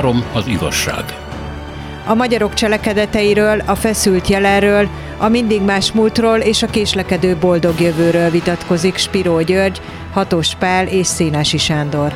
[0.00, 1.04] három az igazság.
[2.06, 4.88] A magyarok cselekedeteiről, a feszült jelenről,
[5.18, 9.80] a mindig más múltról és a késlekedő boldog jövőről vitatkozik Spiró György,
[10.12, 12.14] Hatos Pál és Szénási Sándor.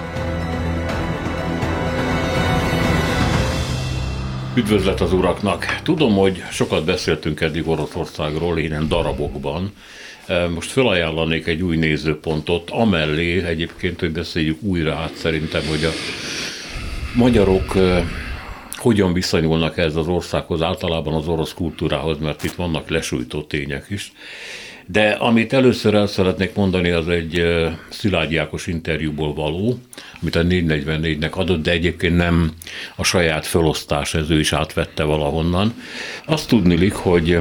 [4.55, 5.81] Üdvözlet az uraknak!
[5.83, 9.73] Tudom, hogy sokat beszéltünk eddig Oroszországról, én darabokban.
[10.55, 15.91] Most felajánlanék egy új nézőpontot, amellé egyébként, hogy beszéljük újra át szerintem, hogy a
[17.15, 17.75] magyarok
[18.77, 24.13] hogyan viszonyulnak ez az országhoz, általában az orosz kultúrához, mert itt vannak lesújtó tények is.
[24.87, 27.45] De amit először el szeretnék mondani, az egy
[27.89, 29.79] Szilágyi Ákos interjúból való,
[30.21, 32.53] amit a 444-nek adott, de egyébként nem
[32.97, 35.75] a saját felosztás, ez ő is átvette valahonnan.
[36.27, 37.39] Azt tudnilik, hogy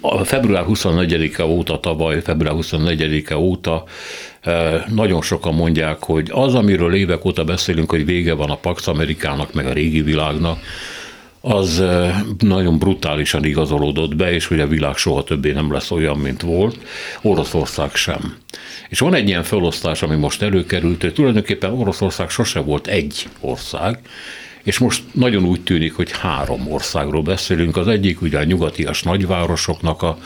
[0.00, 3.84] a február 24-e óta, tavaly február 24-e óta
[4.88, 9.52] nagyon sokan mondják, hogy az, amiről évek óta beszélünk, hogy vége van a Pax Amerikának,
[9.52, 10.58] meg a régi világnak,
[11.40, 11.82] az
[12.38, 16.78] nagyon brutálisan igazolódott be, és hogy a világ soha többé nem lesz olyan, mint volt,
[17.22, 18.36] Oroszország sem.
[18.88, 23.98] És van egy ilyen felosztás, ami most előkerült, hogy tulajdonképpen Oroszország sose volt egy ország,
[24.66, 27.76] és most nagyon úgy tűnik, hogy három országról beszélünk.
[27.76, 30.18] Az egyik ugye a nyugatias nagyvárosoknak a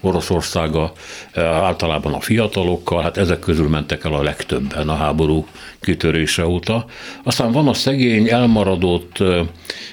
[0.00, 0.92] Oroszországa,
[1.32, 5.46] e, általában a fiatalokkal, hát ezek közül mentek el a legtöbben a háború
[5.80, 6.84] kitörése óta.
[7.22, 9.44] Aztán van a szegény, elmaradott e,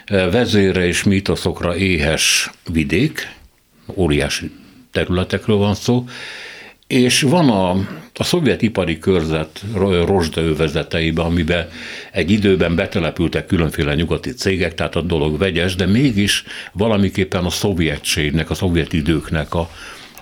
[0.06, 3.36] e, vezére és mítoszokra éhes vidék,
[3.96, 4.52] óriási
[4.92, 6.06] területekről van szó,
[6.88, 7.70] és van a,
[8.14, 9.62] a szovjet ipari körzet
[10.06, 11.70] rozsdaövezeteibe, amiben
[12.12, 18.50] egy időben betelepültek különféle nyugati cégek, tehát a dolog vegyes, de mégis valamiképpen a szovjetségnek,
[18.50, 19.70] a szovjet időknek a,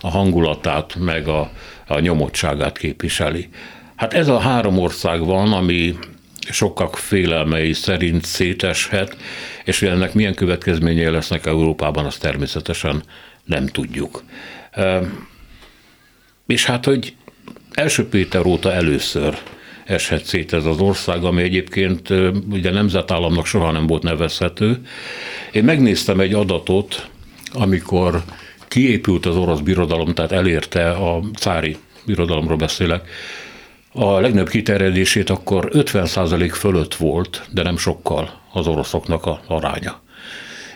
[0.02, 1.52] a hangulatát, meg a,
[1.88, 3.50] a nyomottságát képviseli.
[3.96, 5.96] Hát ez a három ország van, ami
[6.50, 9.18] sokak félelmei szerint széteshet,
[9.64, 13.04] és hogy ennek milyen következményei lesznek Európában, azt természetesen
[13.44, 14.24] nem tudjuk.
[16.48, 17.16] És hát, hogy
[17.74, 19.38] első Péter óta először
[19.86, 22.10] eshet szét ez az ország, ami egyébként
[22.50, 24.82] ugye nemzetállamnak soha nem volt nevezhető.
[25.52, 27.10] Én megnéztem egy adatot,
[27.54, 28.24] amikor
[28.68, 33.10] kiépült az orosz birodalom, tehát elérte a cári birodalomról beszélek,
[33.92, 40.02] a legnagyobb kiterjedését akkor 50% fölött volt, de nem sokkal az oroszoknak a aránya.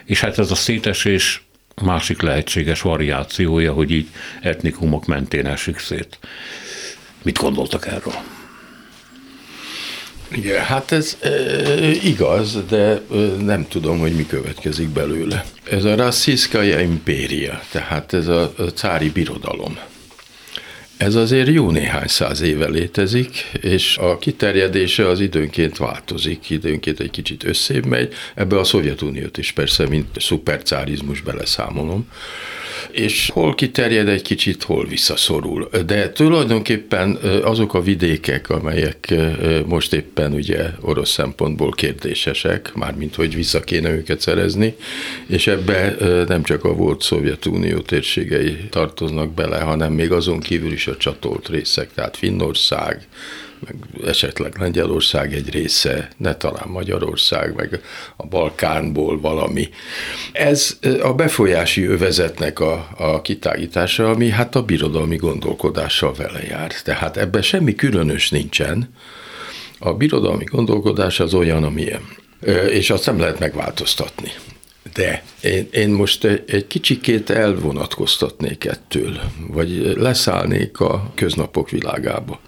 [0.06, 1.48] És hát ez a szétesés
[1.81, 4.07] másik lehetséges variációja, hogy így
[4.41, 6.19] etnikumok mentén esik szét.
[7.22, 8.13] Mit gondoltak erről?
[10.31, 11.29] Igen, hát ez e,
[11.88, 13.01] igaz, de e,
[13.41, 15.45] nem tudom, hogy mi következik belőle.
[15.63, 19.78] Ez a rassziszkaja impéria, tehát ez a, a cári birodalom.
[20.99, 27.09] Ez azért jó néhány száz éve létezik, és a kiterjedése az időnként változik, időnként egy
[27.09, 28.13] kicsit összébb megy.
[28.35, 32.07] Ebbe a Szovjetuniót is persze, mint szupercárizmus beleszámolom
[32.91, 35.69] és hol kiterjed egy kicsit, hol visszaszorul.
[35.85, 39.13] De tulajdonképpen azok a vidékek, amelyek
[39.66, 44.75] most éppen ugye orosz szempontból kérdésesek, mármint hogy vissza kéne őket szerezni,
[45.28, 45.95] és ebbe
[46.28, 51.50] nem csak a volt Szovjetunió térségei tartoznak bele, hanem még azon kívül is a csatolt
[51.50, 53.07] részek, tehát Finnország,
[53.66, 53.75] meg
[54.06, 57.81] esetleg Lengyelország egy része, ne talán Magyarország, meg
[58.16, 59.70] a Balkánból valami.
[60.31, 66.72] Ez a befolyási övezetnek a, a kitágítása, ami hát a birodalmi gondolkodással vele jár.
[66.84, 68.94] Tehát ebben semmi különös nincsen.
[69.80, 72.02] A birodalmi gondolkodás az olyan, amilyen.
[72.70, 74.31] És azt nem lehet megváltoztatni.
[74.99, 82.39] De én, én most egy, kicsikét elvonatkoztatnék ettől, vagy leszállnék a köznapok világába.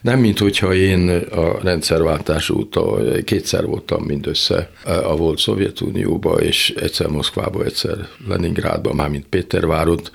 [0.00, 7.06] Nem, mint hogyha én a rendszerváltás óta kétszer voltam mindössze a volt Szovjetunióba, és egyszer
[7.06, 10.10] Moszkvába, egyszer Leningrádba, mármint Pétervárot.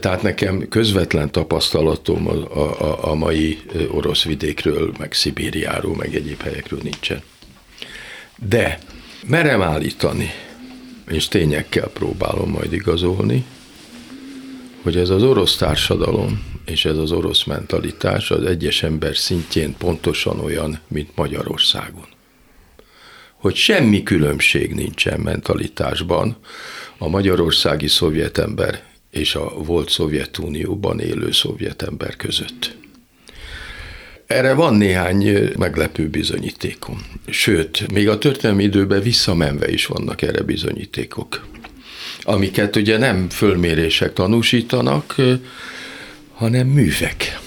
[0.00, 3.58] Tehát nekem közvetlen tapasztalatom a, a, a mai
[3.90, 7.22] orosz vidékről, meg Szibériáról, meg egyéb helyekről nincsen.
[8.48, 8.78] De
[9.26, 10.30] merem állítani,
[11.08, 13.44] és tényekkel próbálom majd igazolni,
[14.82, 20.40] hogy ez az orosz társadalom és ez az orosz mentalitás az egyes ember szintjén pontosan
[20.40, 22.06] olyan, mint Magyarországon.
[23.34, 26.36] Hogy semmi különbség nincsen mentalitásban
[26.98, 32.76] a magyarországi szovjetember és a volt Szovjetunióban élő szovjetember között.
[34.32, 37.06] Erre van néhány meglepő bizonyítékom.
[37.26, 41.46] Sőt, még a történelmi időben visszamenve is vannak erre bizonyítékok,
[42.22, 45.14] amiket ugye nem fölmérések tanúsítanak,
[46.34, 47.38] hanem művek.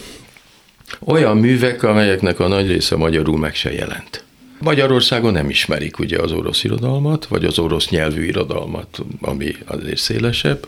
[0.99, 4.23] Olyan művek, amelyeknek a nagy része magyarul meg se jelent.
[4.59, 10.67] Magyarországon nem ismerik ugye az orosz irodalmat, vagy az orosz nyelvű irodalmat, ami azért szélesebb,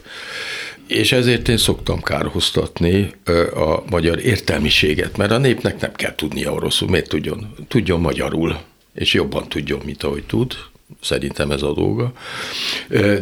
[0.88, 3.12] és ezért én szoktam kárhoztatni
[3.56, 7.54] a magyar értelmiséget, mert a népnek nem kell tudnia oroszul, miért tudjon?
[7.68, 8.60] Tudjon magyarul,
[8.94, 10.54] és jobban tudjon, mint ahogy tud,
[11.02, 12.14] szerintem ez a dolga.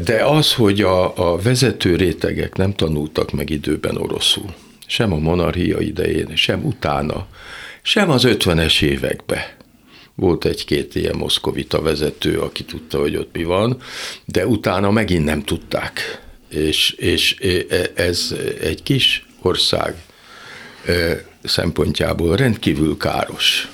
[0.03, 4.53] De az, hogy a, a vezető rétegek nem tanultak meg időben oroszul,
[4.87, 7.27] sem a monarchia idején, sem utána,
[7.81, 9.41] sem az 50-es években.
[10.15, 13.77] Volt egy-két ilyen moszkovita vezető, aki tudta, hogy ott mi van,
[14.25, 16.23] de utána megint nem tudták.
[16.55, 17.35] És, és
[17.95, 19.95] ez egy kis ország
[21.43, 23.69] szempontjából rendkívül káros.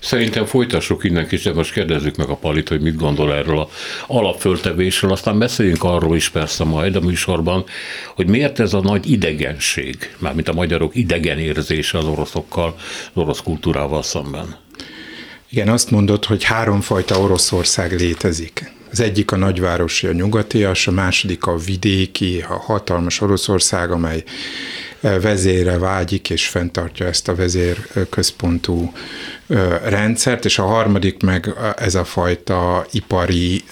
[0.00, 3.68] Szerintem folytassuk innen kis, de most kérdezzük meg a Palit, hogy mit gondol erről a
[4.06, 7.64] alapföltevésről, aztán beszéljünk arról is persze majd a műsorban,
[8.14, 12.74] hogy miért ez a nagy idegenség, mármint a magyarok idegen érzése az oroszokkal,
[13.14, 14.56] az orosz kultúrával szemben.
[15.48, 18.72] Igen, azt mondod, hogy háromfajta Oroszország létezik.
[18.94, 24.24] Az egyik a nagyvárosi, a nyugatias, a második a vidéki, a hatalmas Oroszország, amely
[25.00, 27.76] vezére vágyik és fenntartja ezt a vezér
[28.10, 28.92] központú
[29.84, 33.64] rendszert, és a harmadik meg ez a fajta ipari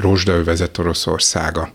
[0.00, 1.72] rozsdaövezet Oroszországa.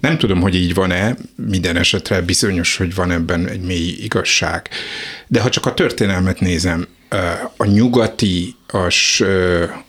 [0.00, 1.16] Nem tudom, hogy így van-e,
[1.48, 4.68] minden esetre bizonyos, hogy van ebben egy mély igazság.
[5.26, 6.86] De ha csak a történelmet nézem,
[7.56, 9.22] a nyugati as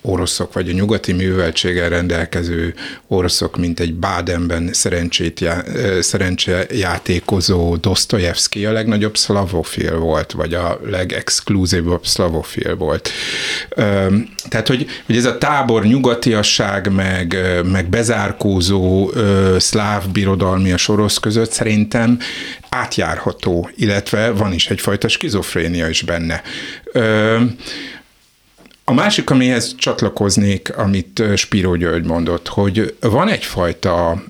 [0.02, 2.74] oroszok, vagy a nyugati műveltséggel rendelkező
[3.08, 5.64] oroszok, mint egy Bádenben szerencsét já,
[6.00, 13.10] szerencsejátékozó Dostoyevsky a legnagyobb szlavofil volt, vagy a legexkluzívabb szlavofil volt.
[14.50, 17.38] Tehát, hogy, hogy ez a tábor nyugatiasság, meg,
[17.72, 19.12] meg bezárkózó
[19.58, 22.20] szláv birodalmias orosz között szerintem
[22.70, 26.42] átjárható, illetve van is egyfajta skizofrénia is benne.
[28.90, 34.24] A másik, amihez csatlakoznék, amit Spiro György mondott, hogy van egyfajta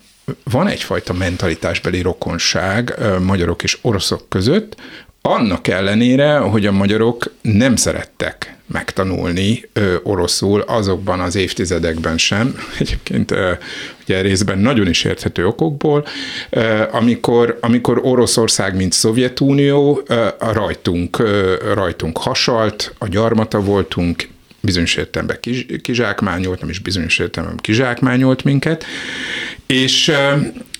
[0.44, 4.75] van egyfajta mentalitásbeli rokonság magyarok és oroszok között,
[5.21, 9.69] annak ellenére, hogy a magyarok nem szerettek megtanulni
[10.04, 13.51] oroszul azokban az évtizedekben sem, egyébként ö,
[14.04, 16.06] ugye részben nagyon is érthető okokból,
[16.92, 20.01] amikor, amikor Oroszország, mint Szovjetunió
[20.39, 21.24] rajtunk,
[21.74, 24.27] rajtunk hasalt, a gyarmata voltunk,
[24.67, 28.85] bizonyos értelemben kiz, kizsákmányolt, nem is bizonyos értelemben kizsákmányolt minket,
[29.65, 30.11] és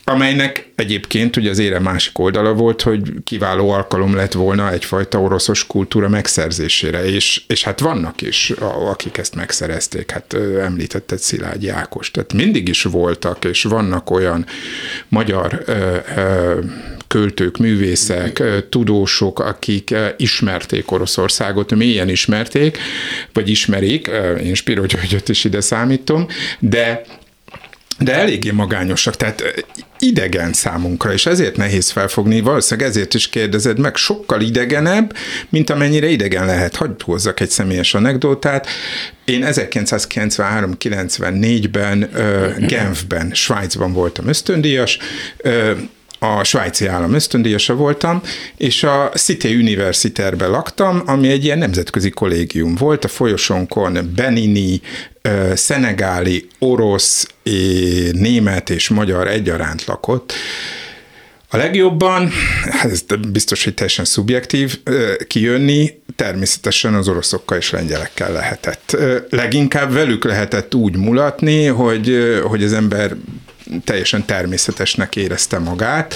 [0.10, 5.68] amelynek egyébként ugye az ére másik oldala volt, hogy kiváló alkalom lett volna egyfajta oroszos
[5.68, 8.54] kultúra megszerzésére, és, és hát vannak is,
[8.92, 14.45] akik ezt megszerezték, hát említetted Szilágyi Ákos, tehát mindig is voltak, és vannak olyan
[15.07, 16.60] magyar ö, ö,
[17.07, 22.77] költők, művészek, tudósok, akik ismerték Oroszországot, mélyen ismerték,
[23.33, 24.09] vagy ismerik,
[24.44, 26.27] én Spiro Györgyöt is ide számítom,
[26.59, 27.01] de
[28.00, 29.65] de eléggé magányosak, tehát
[30.00, 35.15] idegen számunkra, és ezért nehéz felfogni, valószínűleg ezért is kérdezed meg, sokkal idegenebb,
[35.50, 36.75] mint amennyire idegen lehet.
[36.75, 38.68] Hadd hozzak egy személyes anekdótát.
[39.25, 42.09] Én 1993-94-ben
[42.68, 44.98] Genfben, Svájcban voltam ösztöndíjas,
[46.19, 48.21] a svájci állam ösztöndíjasa voltam,
[48.57, 54.81] és a Cité Universitárben laktam, ami egy ilyen nemzetközi kollégium volt, a folyosónkon Benini,
[55.54, 57.28] szenegáli, orosz,
[58.12, 60.33] német és magyar egyaránt lakott,
[61.50, 62.31] a legjobban,
[62.83, 64.80] ez biztos, hogy teljesen szubjektív,
[65.28, 68.97] kijönni természetesen az oroszokkal és lengyelekkel lehetett.
[69.30, 73.16] Leginkább velük lehetett úgy mulatni, hogy, hogy az ember
[73.83, 76.16] teljesen természetesnek érezte magát.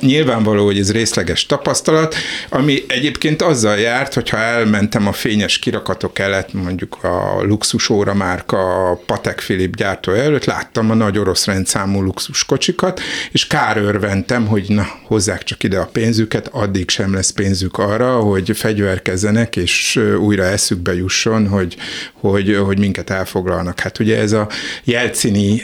[0.00, 2.14] Nyilvánvaló, hogy ez részleges tapasztalat,
[2.48, 8.90] ami egyébként azzal járt, hogyha elmentem a fényes kirakatok előtt, mondjuk a luxus óra márka
[8.90, 13.00] a Patek Philip gyártó előtt, láttam a nagy orosz rendszámú luxus kocsikat,
[13.32, 18.18] és kár örventem, hogy na, hozzák csak ide a pénzüket, addig sem lesz pénzük arra,
[18.20, 21.76] hogy fegyverkezzenek, és újra eszükbe jusson, hogy,
[22.12, 23.80] hogy, hogy minket elfoglalnak.
[23.80, 24.48] Hát ugye ez a
[24.84, 25.62] jelcini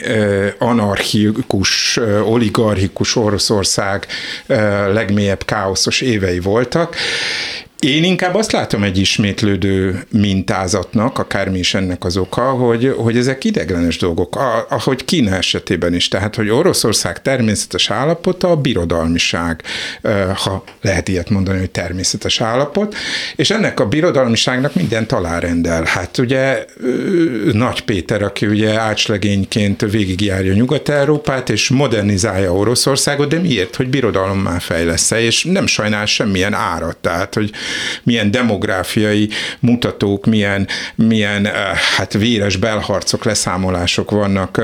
[0.57, 4.07] anar anarchikus, oligarchikus Oroszország
[4.93, 6.95] legmélyebb káoszos évei voltak,
[7.79, 13.43] én inkább azt látom egy ismétlődő mintázatnak, akármi is ennek az oka, hogy, hogy ezek
[13.43, 14.35] ideglenes dolgok,
[14.69, 16.07] ahogy Kína esetében is.
[16.07, 19.61] Tehát, hogy Oroszország természetes állapota a birodalmiság,
[20.35, 22.95] ha lehet ilyet mondani, hogy természetes állapot,
[23.35, 25.83] és ennek a birodalmiságnak minden találrendel.
[25.83, 26.65] Hát ugye
[27.51, 33.75] Nagy Péter, aki ugye ácslegényként végigjárja Nyugat-Európát, és modernizálja Oroszországot, de miért?
[33.75, 36.97] Hogy birodalommá fejlesz és nem sajnál semmilyen árat.
[36.97, 37.51] Tehát, hogy
[38.03, 41.47] milyen demográfiai mutatók, milyen, milyen
[41.97, 44.61] hát véres belharcok, leszámolások vannak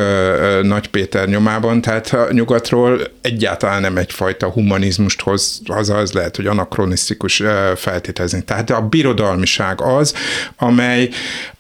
[0.62, 7.44] Nagy Péter nyomában, tehát nyugatról egyáltalán nem egyfajta humanizmust hoz haza, az lehet, hogy anakronisztikus
[7.76, 8.44] feltételezni.
[8.44, 10.14] Tehát a birodalmiság az,
[10.58, 11.10] amely,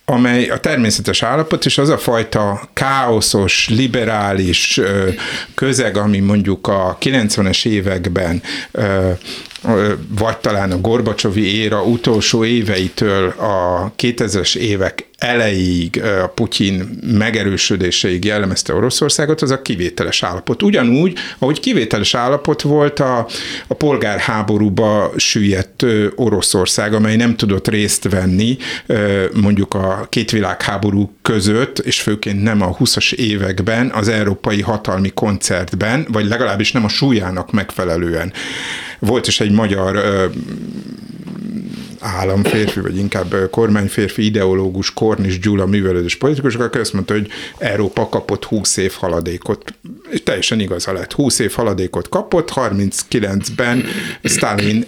[0.06, 4.80] amely a természetes állapot, és az a fajta káoszos, liberális
[5.56, 8.42] közeg, ami mondjuk a 90-es években
[10.20, 18.74] vagy talán a Gorbacsovi éra utolsó éveitől a 2000-es évek elejéig, a Putyin megerősödéseig jellemezte
[18.74, 20.64] Oroszországot, az a kivételes állapot.
[20.64, 23.28] Ugyanúgy, ahogy kivételes állapot volt a,
[23.68, 28.58] a polgárháborúba süllyedt Oroszország, amely nem tudott részt venni
[29.42, 36.08] mondjuk a két világháború között, és főként nem a 20-as években az európai hatalmi koncertben,
[36.12, 38.34] vagy legalábbis nem a súlyának megfelelően.
[39.00, 40.02] Volt is egy magyar
[42.04, 48.46] államférfi, vagy inkább kormányférfi, ideológus, Kornis Gyula művelődés politikus, aki azt mondta, hogy Európa kapott
[48.46, 49.74] 20 év haladékot.
[50.10, 51.12] És teljesen igaza lett.
[51.12, 53.84] 20 év haladékot kapott, 39-ben
[54.24, 54.86] Stalin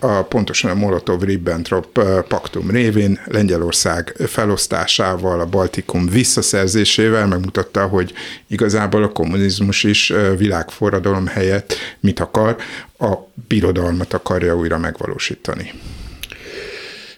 [0.00, 8.12] a, pontosan a Molotov-Ribbentrop paktum révén Lengyelország felosztásával, a Baltikum visszaszerzésével megmutatta, hogy
[8.46, 12.56] igazából a kommunizmus is világforradalom helyett mit akar,
[12.98, 13.14] a
[13.48, 15.72] birodalmat akarja újra megvalósítani.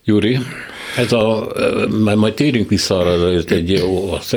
[0.04, 0.38] Júri,
[0.97, 1.52] ez a,
[1.88, 3.73] mert majd térünk vissza arra, hogy egy,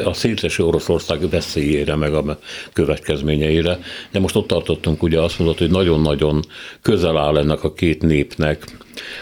[0.03, 2.39] a széteső Oroszország veszélyére, meg a
[2.73, 3.79] következményeire,
[4.11, 6.45] de most ott tartottunk, ugye azt mondod, hogy nagyon-nagyon
[6.81, 8.63] közel áll ennek a két népnek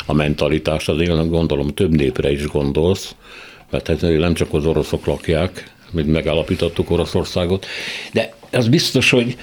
[0.05, 3.15] a mentalitás, az én gondolom több népre is gondolsz,
[3.69, 7.65] mert ez nem csak az oroszok lakják, mint megállapítottuk Oroszországot,
[8.13, 9.37] de az biztos, hogy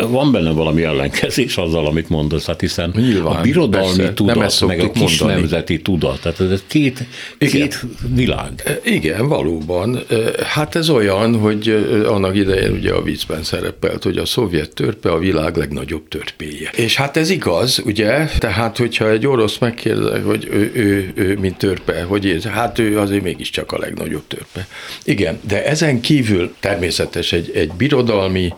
[0.00, 4.80] van benne valami ellenkezés azzal, amit mondasz, hát hiszen Nyilván, a birodalmi persze, tudat, meg
[4.80, 5.40] a kis mondani.
[5.40, 7.04] nemzeti tudat, tehát ez két,
[7.38, 7.52] Igen.
[7.52, 7.84] két
[8.14, 8.50] világ.
[8.64, 9.96] E, igen, valóban.
[9.96, 14.74] E, hát ez olyan, hogy e, annak idején ugye a viccben szerepelt, hogy a szovjet
[14.74, 16.70] törpe a világ legnagyobb törpéje.
[16.76, 18.28] És hát ez igaz, ugye?
[18.38, 22.98] Tehát, hogyha egy orosz megkérdez, hogy ő, ő, ő mint törpe, hogy érzi, hát ő
[22.98, 24.66] azért mégiscsak a legnagyobb törpe.
[25.04, 28.52] Igen, de ezen kívül természetes egy, egy birodalmi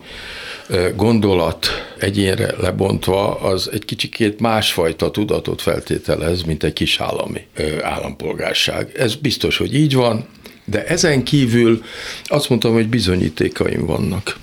[0.95, 1.67] gondolat
[1.99, 7.41] egyénre lebontva, az egy kicsikét másfajta tudatot feltételez, mint egy kis állami
[7.81, 8.91] állampolgárság.
[8.97, 10.27] Ez biztos, hogy így van,
[10.65, 11.83] de ezen kívül
[12.23, 14.37] azt mondtam, hogy bizonyítékaim vannak.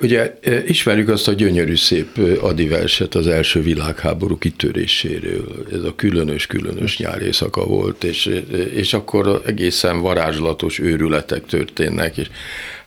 [0.00, 5.66] Ugye ismerjük azt a gyönyörű szép adiverset az első világháború kitöréséről.
[5.72, 8.30] Ez a különös-különös nyári éjszaka volt, és,
[8.74, 12.28] és akkor egészen varázslatos őrületek történnek, és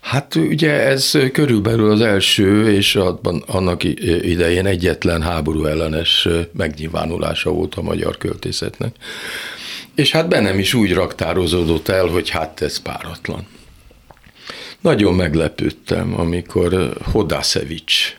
[0.05, 3.84] Hát ugye ez körülbelül az első, és abban, annak
[4.22, 8.95] idején egyetlen háború ellenes megnyilvánulása volt a magyar költészetnek.
[9.96, 13.48] És hát bennem is úgy raktározódott el, hogy hát ez páratlan.
[14.80, 18.18] Nagyon meglepődtem, amikor Hodászevics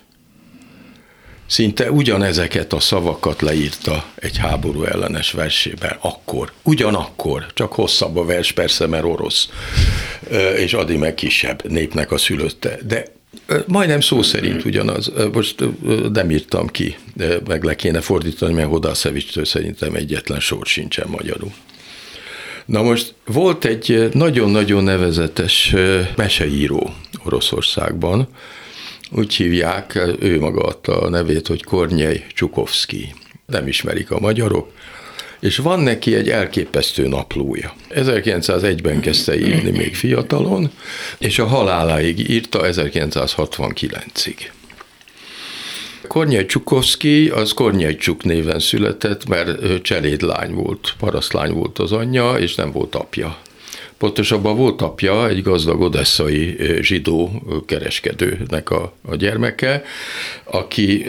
[1.46, 8.52] szinte ugyanezeket a szavakat leírta egy háború ellenes versében, akkor, ugyanakkor, csak hosszabb a vers
[8.52, 9.48] persze, mert orosz,
[10.56, 13.04] és Adi meg kisebb népnek a szülötte, de
[13.66, 15.64] majdnem szó szerint ugyanaz, most
[16.12, 16.96] nem írtam ki,
[17.46, 21.52] meg le kéne fordítani, mert Hodászevics szerintem egyetlen sor sincsen magyarul.
[22.66, 25.74] Na most volt egy nagyon-nagyon nevezetes
[26.16, 28.28] meseíró Oroszországban,
[29.10, 33.14] úgy hívják, ő maga adta a nevét, hogy Kornyej Csukovszki.
[33.46, 34.72] Nem ismerik a magyarok,
[35.40, 37.74] és van neki egy elképesztő naplója.
[37.90, 40.70] 1901-ben kezdte írni még fiatalon,
[41.18, 44.36] és a haláláig írta 1969-ig.
[46.06, 52.54] Kornyej Csukovszki, az Kornyej Csuk néven született, mert cselédlány volt, parasztlány volt az anyja, és
[52.54, 53.38] nem volt apja.
[53.98, 59.82] Pontosabban volt apja, egy gazdag odesszai zsidó kereskedőnek a, a gyermeke,
[60.44, 61.04] aki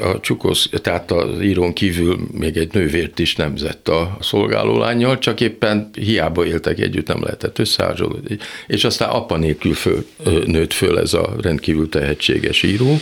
[0.00, 5.40] a csukosz, tehát az írón kívül még egy nővért is nemzett a szolgáló lányjal, csak
[5.40, 8.38] éppen hiába éltek együtt, nem lehetett összeházsolódni.
[8.66, 10.06] És aztán apa nélkül föl,
[10.46, 13.00] nőtt föl ez a rendkívül tehetséges író,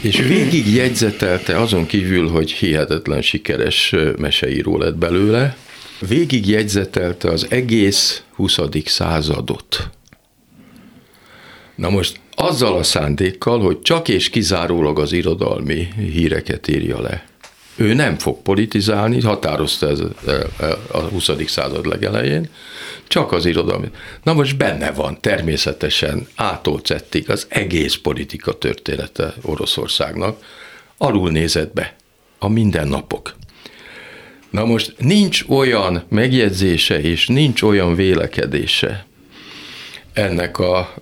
[0.00, 5.56] és végig jegyzetelte azon kívül, hogy hihetetlen sikeres meseíró lett belőle,
[5.98, 8.58] végig jegyzetelte az egész 20.
[8.84, 9.90] századot.
[11.74, 17.26] Na most azzal a szándékkal, hogy csak és kizárólag az irodalmi híreket írja le.
[17.76, 20.00] Ő nem fog politizálni, határozta ez
[20.90, 21.30] a 20.
[21.46, 22.48] század legelején,
[23.08, 23.90] csak az irodalmi.
[24.22, 26.80] Na most benne van természetesen ától
[27.26, 30.44] az egész politika története Oroszországnak,
[30.96, 31.96] alul nézett be
[32.38, 33.34] a mindennapok.
[34.54, 39.06] Na most nincs olyan megjegyzése és nincs olyan vélekedése
[40.12, 40.94] ennek a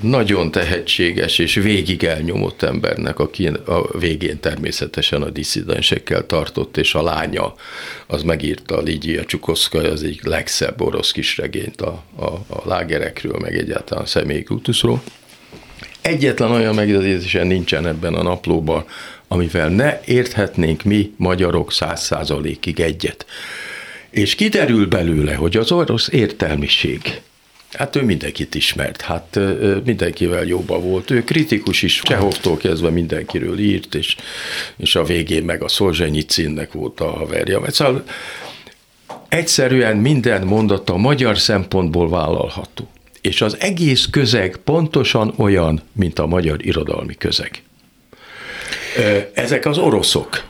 [0.00, 7.02] nagyon tehetséges és végig elnyomott embernek, aki a végén természetesen a disszidensekkel tartott, és a
[7.02, 7.54] lánya
[8.06, 13.56] az megírta a Ligia Csukoszka, az egyik legszebb orosz kisregényt a, a, a lágerekről, meg
[13.56, 15.02] egyáltalán a személykultuszról.
[16.00, 18.84] Egyetlen olyan megjegyzésen nincsen ebben a naplóban,
[19.28, 23.26] amivel ne érthetnénk mi magyarok száz százalékig egyet.
[24.10, 27.20] És kiderül belőle, hogy az orosz értelmiség,
[27.72, 29.38] Hát ő mindenkit ismert, hát
[29.84, 31.10] mindenkivel jóba volt.
[31.10, 34.16] Ő kritikus is, Csehovtól kezdve mindenkiről írt, és,
[34.76, 37.70] és a végén meg a Szolzsenyicinnek volt a haverja.
[37.70, 38.04] Szóval
[39.28, 42.88] egyszerűen minden mondata magyar szempontból vállalható.
[43.20, 47.62] És az egész közeg pontosan olyan, mint a magyar irodalmi közeg.
[49.34, 50.44] Ezek az oroszok,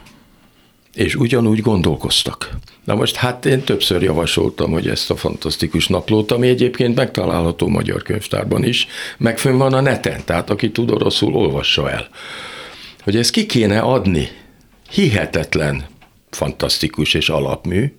[0.95, 2.51] és ugyanúgy gondolkoztak.
[2.85, 8.03] Na most hát én többször javasoltam, hogy ezt a fantasztikus naplót, ami egyébként megtalálható magyar
[8.03, 8.87] könyvtárban is,
[9.19, 12.09] meg fönn van a neten, tehát aki tud oroszul, olvassa el.
[13.03, 14.29] Hogy ezt ki kéne adni,
[14.91, 15.85] hihetetlen,
[16.31, 17.93] fantasztikus és alapmű,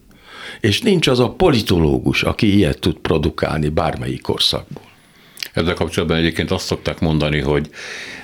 [0.60, 4.89] és nincs az a politológus, aki ilyet tud produkálni bármelyik korszakból.
[5.54, 7.70] Ezzel kapcsolatban egyébként azt szokták mondani, hogy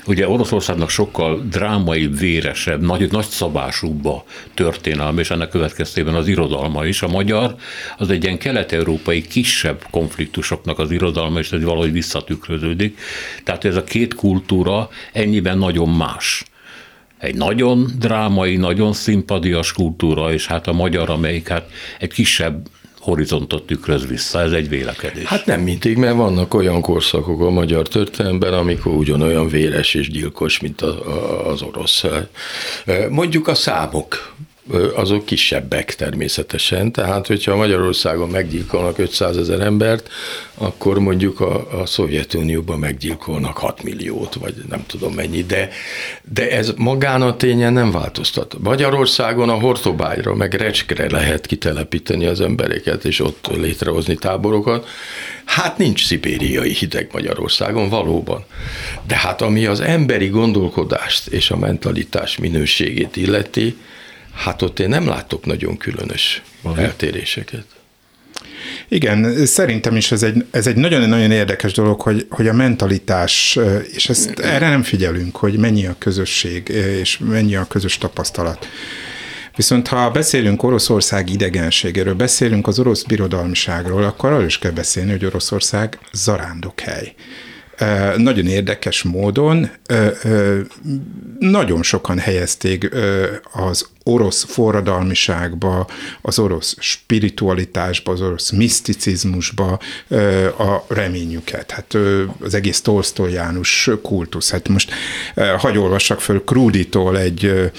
[0.06, 6.86] ugye Oroszországnak sokkal drámai, véresebb, nagy, nagy szabásúbb a történelme, és ennek következtében az irodalma
[6.86, 7.02] is.
[7.02, 7.56] A magyar
[7.98, 13.00] az egy ilyen kelet-európai kisebb konfliktusoknak az irodalma, és ez valahogy visszatükröződik.
[13.44, 16.44] Tehát ez a két kultúra ennyiben nagyon más
[17.18, 22.68] egy nagyon drámai, nagyon szimpadias kultúra, és hát a magyar, amelyik hát egy kisebb
[23.06, 25.26] horizontot tükröz vissza, ez egy vélekedés.
[25.26, 30.60] Hát nem mindig, mert vannak olyan korszakok a magyar történelemben, amikor ugyanolyan véres és gyilkos,
[30.60, 32.04] mint az orosz.
[33.10, 34.34] Mondjuk a számok
[34.96, 40.10] azok kisebbek természetesen, tehát hogyha Magyarországon meggyilkolnak 500 ezer embert,
[40.54, 45.70] akkor mondjuk a, a Szovjetunióban meggyilkolnak 6 milliót, vagy nem tudom mennyi, de,
[46.34, 48.56] de ez magán a tényen nem változtat.
[48.60, 54.88] Magyarországon a Hortobágyra, meg Recskre lehet kitelepíteni az embereket, és ott létrehozni táborokat.
[55.46, 58.44] Hát nincs szibériai hideg Magyarországon, valóban.
[59.08, 63.76] De hát ami az emberi gondolkodást és a mentalitás minőségét illeti,
[64.36, 66.82] Hát ott én nem látok nagyon különös Aha.
[66.82, 67.66] eltéréseket.
[68.88, 73.60] Igen, szerintem is ez egy, ez egy nagyon-nagyon érdekes dolog, hogy, hogy a mentalitás,
[73.94, 76.68] és ezt erre nem figyelünk, hogy mennyi a közösség,
[77.00, 78.68] és mennyi a közös tapasztalat.
[79.56, 85.26] Viszont ha beszélünk Oroszország idegenségéről, beszélünk az orosz birodalmiságról, akkor arról is kell beszélni, hogy
[85.26, 87.14] Oroszország zarándokhely
[88.18, 89.70] nagyon érdekes módon
[91.40, 92.90] nagyon sokan helyezték
[93.54, 95.88] az orosz forradalmiságba,
[96.22, 99.80] az orosz spiritualitásba, az orosz miszticizmusba
[100.58, 101.72] a reményüket.
[101.72, 101.98] Hát
[102.40, 104.52] az egész Tolstoyánus kultusz.
[104.52, 104.92] Hát most
[105.58, 107.72] hagy olvassak föl Krúditól egy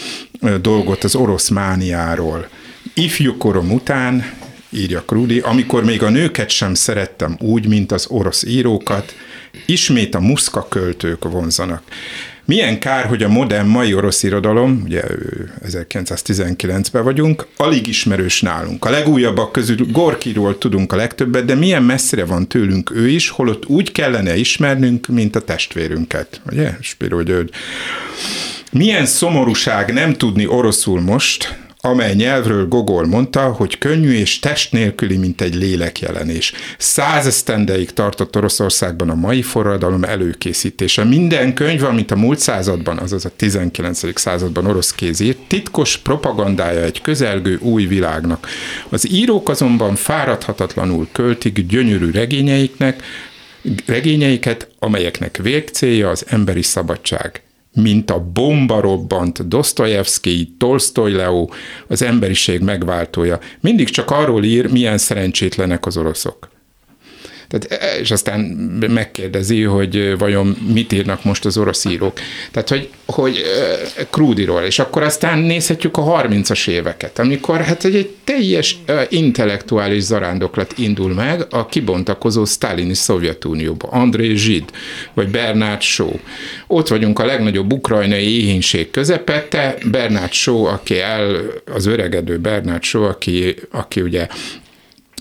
[0.60, 2.48] dolgot az orosz mániáról.
[2.94, 4.24] Ifjú korom után,
[4.70, 9.14] írja Krudi, amikor még a nőket sem szerettem úgy, mint az orosz írókat,
[9.66, 11.82] ismét a muszka költők vonzanak.
[12.46, 15.02] Milyen kár, hogy a modern mai orosz irodalom, ugye
[15.68, 18.84] 1919-ben vagyunk, alig ismerős nálunk.
[18.84, 23.66] A legújabbak közül Gorkiról tudunk a legtöbbet, de milyen messzire van tőlünk ő is, holott
[23.66, 26.40] úgy kellene ismernünk, mint a testvérünket.
[26.50, 27.50] Ugye, Spiro György?
[28.72, 35.16] Milyen szomorúság nem tudni oroszul most, amely nyelvről Gogol mondta, hogy könnyű és test nélküli,
[35.16, 36.52] mint egy lélekjelenés.
[36.78, 41.04] Százesztendeig tartott Oroszországban a mai forradalom előkészítése.
[41.04, 44.18] Minden könyv, amit a múlt században, azaz a 19.
[44.20, 48.46] században orosz kéz írt, titkos propagandája egy közelgő új világnak.
[48.88, 53.02] Az írók azonban fáradhatatlanul költik gyönyörű regényeiknek,
[53.86, 57.40] regényeiket, amelyeknek végcélja az emberi szabadság
[57.76, 61.48] mint a bomba robbant Dostoyevsky, Tolstoy Leo,
[61.88, 63.38] az emberiség megváltója.
[63.60, 66.55] Mindig csak arról ír, milyen szerencsétlenek az oroszok.
[67.48, 68.40] Tehát, e, és aztán
[68.88, 72.18] megkérdezi, hogy vajon mit írnak most az orosz írók.
[72.50, 73.42] Tehát, hogy, hogy
[74.10, 78.78] Krúdiról, és akkor aztán nézhetjük a 30-as éveket, amikor hát egy, egy teljes
[79.08, 83.88] intellektuális zarándoklat indul meg a kibontakozó sztálini Szovjetunióba.
[83.88, 84.64] André Zsid,
[85.14, 86.12] vagy Bernard Shaw.
[86.66, 91.36] Ott vagyunk a legnagyobb ukrajnai éhínség közepette, Bernard Shaw, aki el,
[91.74, 94.26] az öregedő Bernard Shaw, aki, aki ugye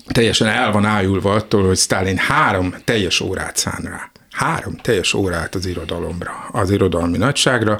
[0.06, 4.10] teljesen el van ájulva attól, hogy Stalin három teljes órát szán rá.
[4.30, 7.78] Három teljes órát az irodalomra, az irodalmi nagyságra,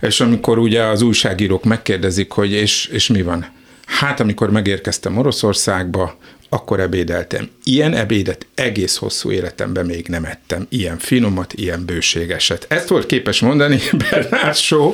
[0.00, 3.52] és amikor ugye az újságírók megkérdezik, hogy és, és mi van?
[3.86, 6.16] hát amikor megérkeztem Oroszországba,
[6.48, 7.50] akkor ebédeltem.
[7.64, 10.66] Ilyen ebédet egész hosszú életemben még nem ettem.
[10.68, 12.66] Ilyen finomat, ilyen bőségeset.
[12.68, 13.80] Ezt volt képes mondani
[14.10, 14.92] Bernard Shaw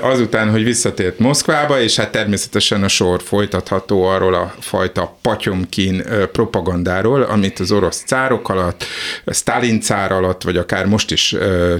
[0.00, 7.22] azután, hogy visszatért Moszkvába, és hát természetesen a sor folytatható arról a fajta patyomkin propagandáról,
[7.22, 8.84] amit az orosz cárok alatt,
[9.26, 11.34] Stalin cár alatt, vagy akár most is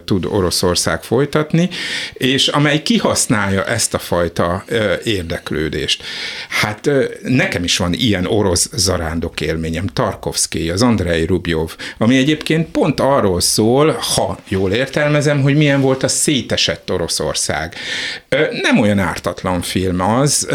[0.04, 1.68] tud Oroszország folytatni,
[2.12, 4.64] és amely kihasználja ezt a fajta
[5.04, 6.02] érdeklődést.
[6.48, 6.90] Hát
[7.22, 13.40] nekem is van ilyen orosz zarándok élményem, Tarkovsky, az Andrei Rubjov, ami egyébként pont arról
[13.40, 17.74] szól, ha jól értelmezem, hogy milyen volt a szétesett Oroszország.
[18.62, 20.48] Nem olyan ártatlan film az,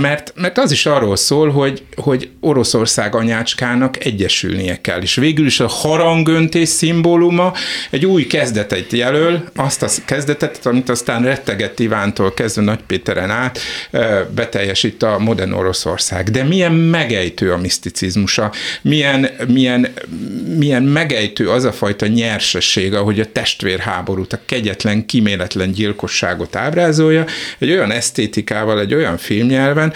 [0.00, 5.60] mert, mert az is arról szól, hogy, hogy Oroszország anyácskának egyesülnie kell, és végül is
[5.60, 7.52] a harangöntés szimbóluma
[7.90, 13.58] egy új kezdetet jelöl, azt a kezdetet, amit aztán rettegett Ivántól kezdve Nagy Péteren át
[14.34, 16.30] beteljesít a modern Oroszország.
[16.30, 19.88] De milyen megejtő a miszticizmusa, milyen, milyen,
[20.58, 27.24] milyen megejtő az a fajta nyersesség, ahogy a testvérháborút, a kegyetlen, kiméletlen gyilkosságot ábrázolja,
[27.58, 29.92] egy olyan esztétikával, egy olyan filmnyelven,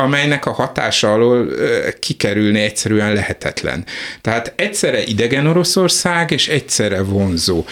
[0.00, 1.48] amelynek a hatása alól
[1.98, 3.84] kikerülni egyszerűen lehetetlen.
[4.20, 7.64] Tehát egyszerre idegen Oroszország, és egyszerre vonzó.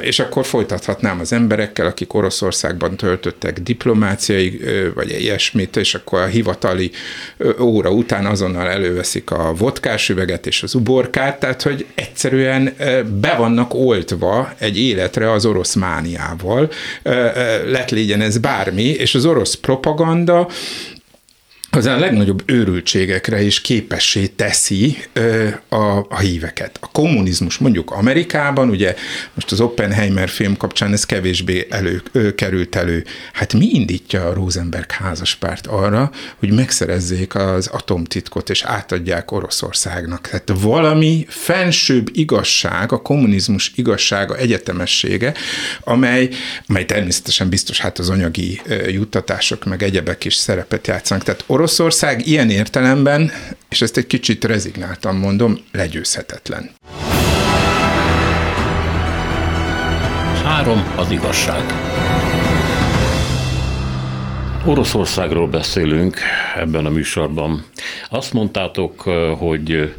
[0.00, 4.60] És akkor folytathatnám az emberekkel, akik Oroszországban töltöttek diplomáciai,
[4.94, 6.90] vagy ilyesmit, és akkor a hivatali
[7.60, 12.74] óra után azonnal előveszik a vodkás üveget és az uborkát, tehát hogy egyszerűen
[13.20, 16.70] be vannak oltva egy életre az orosz mániával,
[17.66, 20.48] lett legyen ez bármi, és az orosz propaganda
[21.76, 26.78] az a legnagyobb őrültségekre is képessé teszi ö, a, a híveket.
[26.80, 28.94] A kommunizmus mondjuk Amerikában, ugye
[29.34, 33.04] most az Oppenheimer film kapcsán ez kevésbé elő, ö, került elő.
[33.32, 40.28] Hát mi indítja a Rosenberg házaspárt arra, hogy megszerezzék az atomtitkot és átadják Oroszországnak.
[40.28, 45.34] Tehát valami fensőbb igazság, a kommunizmus igazsága, egyetemessége,
[45.80, 46.28] amely,
[46.68, 51.24] amely természetesen biztos hát az anyagi juttatások meg egyebek is szerepet játszanak.
[51.24, 53.30] Tehát Oroszország ilyen értelemben,
[53.68, 56.70] és ezt egy kicsit rezignáltan mondom, legyőzhetetlen.
[60.44, 61.62] Három az igazság.
[64.64, 66.18] Oroszországról beszélünk
[66.56, 67.64] ebben a műsorban.
[68.10, 69.00] Azt mondtátok,
[69.38, 69.94] hogy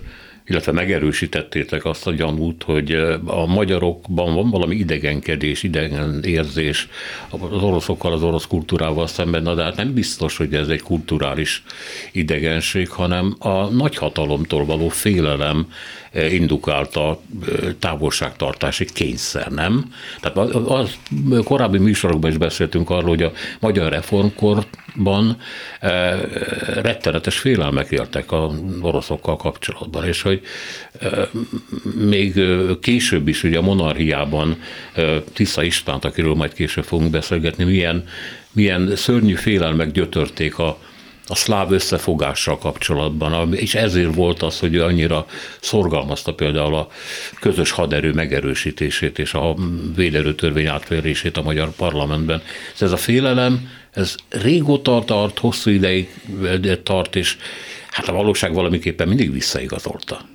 [0.47, 2.91] illetve megerősítettétek azt a gyanút, hogy
[3.25, 6.87] a magyarokban van valami idegenkedés, idegen érzés
[7.29, 11.63] az oroszokkal, az orosz kultúrával szemben, de hát nem biztos, hogy ez egy kulturális
[12.11, 15.67] idegenség, hanem a nagyhatalomtól való félelem
[16.29, 17.19] indukálta
[17.79, 19.93] távolságtartási kényszer, nem?
[20.21, 20.97] Tehát az,
[21.43, 23.93] korábbi műsorokban is beszéltünk arról, hogy a magyar
[24.95, 25.37] reformkorban
[26.81, 30.41] rettenetes félelmek éltek a oroszokkal kapcsolatban, és hogy
[31.95, 32.41] még
[32.81, 34.61] később is, ugye a monarchiában
[35.33, 38.03] Tisza Istvánt, akiről majd később fogunk beszélgetni, milyen,
[38.51, 40.77] milyen szörnyű félelmek gyötörték a,
[41.27, 45.25] a szláv összefogással kapcsolatban, és ezért volt az, hogy annyira
[45.59, 46.87] szorgalmazta például a
[47.39, 49.55] közös haderő megerősítését és a
[49.95, 52.41] véderőtörvény átverését a magyar parlamentben.
[52.79, 56.09] Ez a félelem, ez régóta tart, hosszú ideig
[56.83, 57.37] tart, és
[57.89, 60.29] hát a valóság valamiképpen mindig visszaigazolta.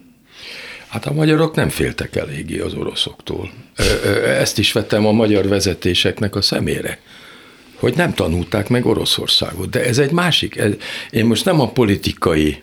[0.89, 3.51] Hát a magyarok nem féltek eléggé az oroszoktól.
[4.27, 6.99] Ezt is vettem a magyar vezetéseknek a szemére
[7.81, 9.71] hogy nem tanulták meg Oroszországot.
[9.71, 10.63] De ez egy másik.
[11.11, 12.61] Én most nem a politikai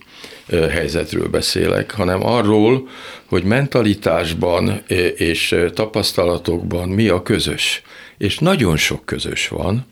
[0.49, 2.89] helyzetről beszélek, hanem arról,
[3.25, 4.83] hogy mentalitásban
[5.15, 7.81] és tapasztalatokban mi a közös.
[8.17, 9.85] És nagyon sok közös van.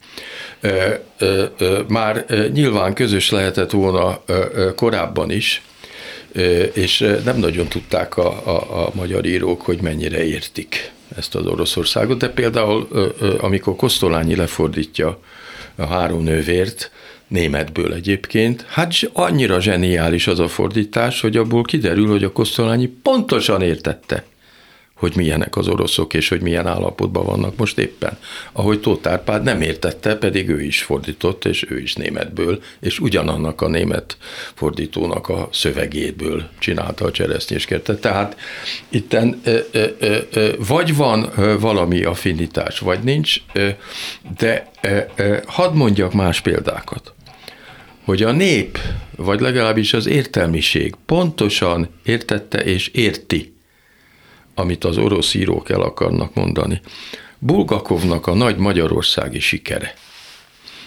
[1.87, 4.23] Már nyilván közös lehetett volna
[4.75, 5.61] korábban is,
[6.73, 12.17] és nem nagyon tudták a, a, a magyar írók, hogy mennyire értik ezt az Oroszországot,
[12.17, 12.87] de például
[13.39, 15.19] amikor Kosztolányi lefordítja
[15.75, 16.91] a három nővért,
[17.27, 23.61] németből egyébként, hát annyira zseniális az a fordítás, hogy abból kiderül, hogy a Kosztolányi pontosan
[23.61, 24.23] értette,
[24.95, 28.17] hogy milyenek az oroszok, és hogy milyen állapotban vannak most éppen.
[28.51, 33.61] Ahogy Tóth Árpád nem értette, pedig ő is fordított, és ő is németből, és ugyanannak
[33.61, 34.17] a német
[34.53, 38.01] fordítónak a szövegéből csinálta a cseresznyéskertet.
[38.01, 38.37] Tehát
[38.89, 39.41] itten
[40.57, 43.35] vagy van valami affinitás, vagy nincs,
[44.37, 44.71] de
[45.45, 47.13] hadd mondjak más példákat
[48.05, 48.79] hogy a nép,
[49.15, 53.54] vagy legalábbis az értelmiség pontosan értette és érti
[54.55, 56.81] amit az orosz írók el akarnak mondani.
[57.39, 59.93] Bulgakovnak a nagy magyarországi sikere,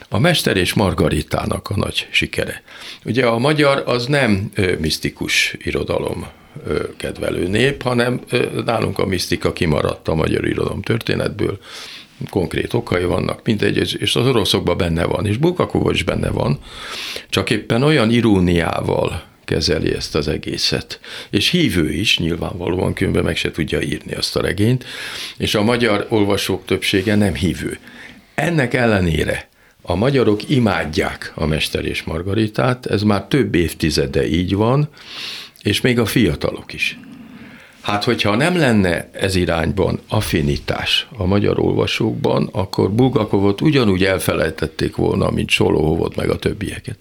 [0.09, 2.62] A Mester és Margaritának a nagy sikere.
[3.04, 6.26] Ugye a magyar az nem misztikus irodalom
[6.96, 8.20] kedvelő nép, hanem
[8.64, 11.59] nálunk a misztika kimaradt a magyar irodalom történetből,
[12.31, 16.59] konkrét okai vannak, mindegy, és az oroszokban benne van, és Bulgakov is benne van,
[17.28, 21.00] csak éppen olyan iróniával kezeli ezt az egészet.
[21.30, 24.84] És hívő is, nyilvánvalóan különben meg se tudja írni azt a regényt,
[25.37, 27.78] és a magyar olvasók többsége nem hívő.
[28.34, 29.48] Ennek ellenére
[29.82, 34.88] a magyarok imádják a Mester és Margaritát, ez már több évtizede így van,
[35.62, 36.98] és még a fiatalok is.
[37.80, 45.30] Hát, hogyha nem lenne ez irányban affinitás a magyar olvasókban, akkor Bulgakovot ugyanúgy elfelejtették volna,
[45.30, 46.96] mint Solohovot meg a többieket.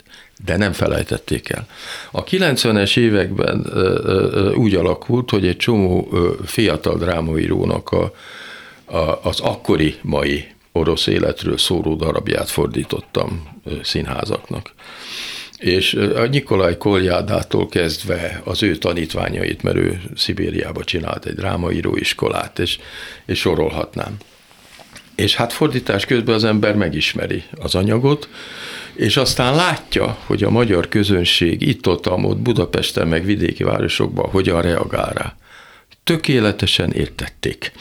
[0.46, 1.68] De nem felejtették el.
[2.12, 3.66] A 90-es években
[4.56, 6.10] úgy alakult, hogy egy csomó
[6.46, 8.14] fiatal drámaírónak a,
[8.86, 14.74] a, az akkori mai orosz életről szóló darabját fordítottam színházaknak
[15.58, 22.80] és a Nikolaj Koljádától kezdve az ő tanítványait, mert ő Szibériába csinált egy drámaíróiskolát, és,
[23.26, 24.18] és sorolhatnám.
[25.16, 28.30] És hát fordítás közben az ember megismeri az anyagot,
[28.98, 35.12] és aztán látja, hogy a magyar közönség itt-ott, ott Budapesten, meg vidéki városokban hogyan reagál
[35.14, 35.36] rá
[36.08, 37.72] tökéletesen értették.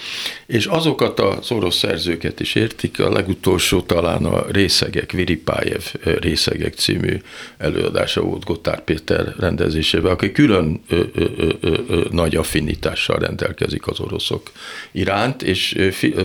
[0.46, 7.20] És azokat az orosz szerzőket is értik, a legutolsó talán a Részegek, Viripájev Részegek című
[7.58, 14.00] előadása volt Gotár Péter rendezésében, aki külön ö, ö, ö, ö, nagy affinitással rendelkezik az
[14.00, 14.50] oroszok
[14.92, 15.76] iránt, és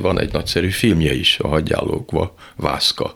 [0.02, 3.14] van egy nagyszerű filmje is, a Hagyjálókva, Vászka,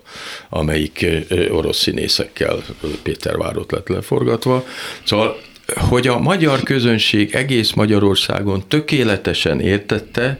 [0.49, 1.05] amelyik
[1.49, 2.63] orosz színészekkel
[3.03, 4.65] Pétervárot lett leforgatva.
[5.03, 5.37] Szóval
[5.73, 10.39] hogy a magyar közönség egész Magyarországon tökéletesen értette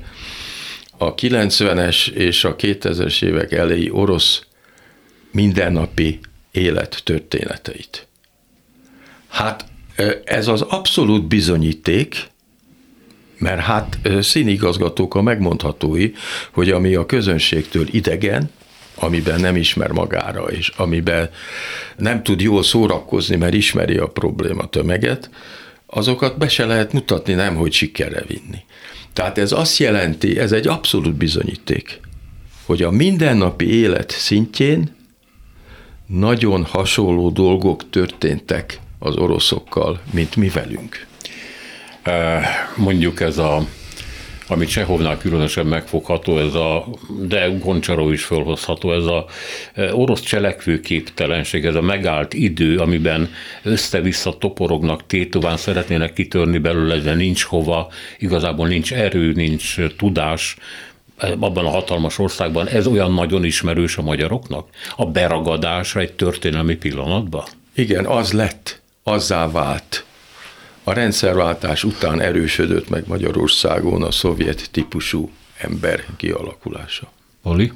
[0.97, 4.41] a 90-es és a 2000-es évek elejé orosz
[5.31, 6.19] mindennapi
[6.51, 8.07] élet történeteit.
[9.27, 9.65] Hát
[10.25, 12.27] ez az abszolút bizonyíték,
[13.37, 16.11] mert hát színigazgatók a megmondhatói,
[16.51, 18.51] hogy ami a közönségtől idegen,
[18.95, 21.29] amiben nem ismer magára, és amiben
[21.97, 25.29] nem tud jól szórakozni, mert ismeri a probléma tömeget,
[25.85, 28.63] azokat be se lehet mutatni, nem hogy sikerre vinni.
[29.13, 31.99] Tehát ez azt jelenti, ez egy abszolút bizonyíték,
[32.65, 34.95] hogy a mindennapi élet szintjén
[36.07, 41.05] nagyon hasonló dolgok történtek az oroszokkal, mint mi velünk.
[42.75, 43.67] Mondjuk ez a
[44.47, 46.85] ami Csehovnál különösen megfogható, ez a,
[47.27, 49.25] de Goncsaró is felhozható, ez a
[49.73, 53.29] e, orosz cselekvőképtelenség, ez a megállt idő, amiben
[53.63, 60.55] össze-vissza toporognak, tétován szeretnének kitörni belőle, de nincs hova, igazából nincs erő, nincs tudás,
[61.17, 64.67] e, abban a hatalmas országban, ez olyan nagyon ismerős a magyaroknak?
[64.95, 67.43] A beragadásra egy történelmi pillanatban?
[67.75, 70.04] Igen, az lett, azzá vált
[70.87, 77.11] a rendszerváltás után erősödött meg Magyarországon a szovjet típusú ember kialakulása.
[77.43, 77.71] Oli?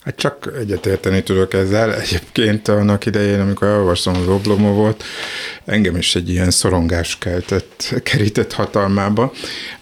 [0.00, 1.94] Hát csak egyetérteni tudok ezzel.
[1.94, 5.04] Egyébként annak idején, amikor elolvastam az Oblomovot,
[5.64, 9.32] engem is egy ilyen szorongás keltett, kerített hatalmába,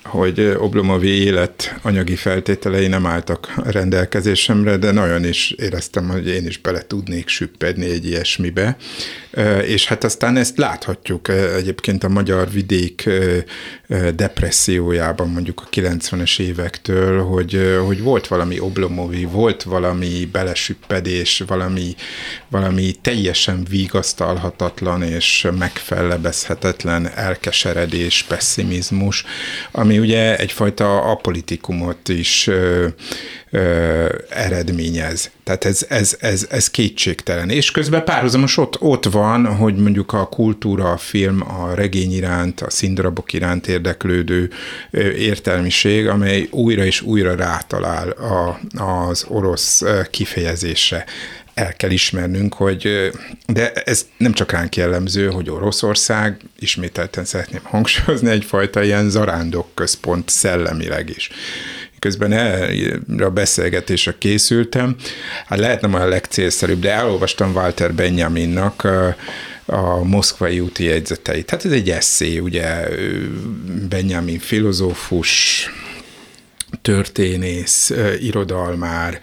[0.07, 6.59] hogy Oblomovi élet anyagi feltételei nem álltak rendelkezésemre, de nagyon is éreztem, hogy én is
[6.59, 8.77] bele tudnék süppedni egy ilyesmibe.
[9.63, 13.09] És hát aztán ezt láthatjuk egyébként a magyar vidék
[14.15, 21.95] depressziójában mondjuk a 90-es évektől, hogy, hogy volt valami Oblomovi, volt valami belesüppedés, valami,
[22.49, 29.25] valami teljesen vigasztalhatatlan és megfellebezhetetlen elkeseredés, pessimizmus,
[29.71, 32.87] ami ugye egyfajta apolitikumot is ö,
[33.51, 35.31] ö, eredményez.
[35.45, 37.51] Tehát ez, ez, ez, ez kétségtelen.
[37.51, 42.61] És közben párhuzamos ott, ott van, hogy mondjuk a kultúra, a film, a regény iránt,
[42.61, 44.51] a színdarabok iránt érdeklődő
[45.17, 51.05] értelmiség, amely újra és újra rátalál a, az orosz kifejezésre
[51.57, 53.11] el kell ismernünk, hogy,
[53.47, 60.29] de ez nem csak ránk jellemző, hogy Oroszország, ismételten szeretném hangsúlyozni, egyfajta ilyen zarándok központ
[60.29, 61.31] szellemileg is
[61.99, 64.97] közben erre a beszélgetésre készültem,
[65.47, 69.17] hát lehet nem a legcélszerűbb, de elolvastam Walter Benjaminnak a,
[69.67, 71.51] a moszkvai úti jegyzeteit.
[71.51, 72.89] Hát ez egy eszé, ugye
[73.89, 75.71] Benjamin filozófus,
[76.87, 79.21] történész, irodalmár,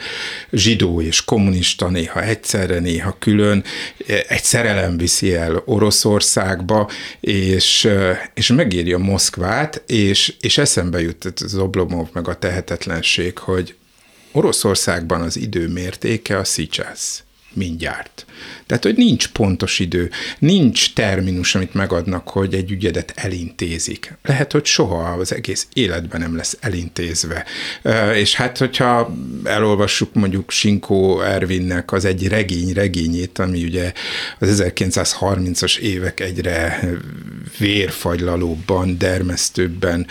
[0.51, 3.63] zsidó és kommunista néha egyszerre, néha külön,
[4.27, 7.89] egy szerelem viszi el Oroszországba, és,
[8.33, 13.75] és megírja Moszkvát, és, és eszembe jut az Oblomov meg a tehetetlenség, hogy
[14.31, 17.23] Oroszországban az idő mértéke a szicsász.
[17.55, 18.25] Mindjárt.
[18.65, 24.17] Tehát, hogy nincs pontos idő, nincs terminus, amit megadnak, hogy egy ügyedet elintézik.
[24.23, 27.45] Lehet, hogy soha az egész életben nem lesz elintézve.
[28.15, 33.93] És hát, hogyha elolvassuk mondjuk Sinkó Ervinnek az egy regény regényét, ami ugye
[34.39, 36.89] az 1930-as évek egyre
[37.57, 40.07] vérfagylalóbban, dermesztőbben,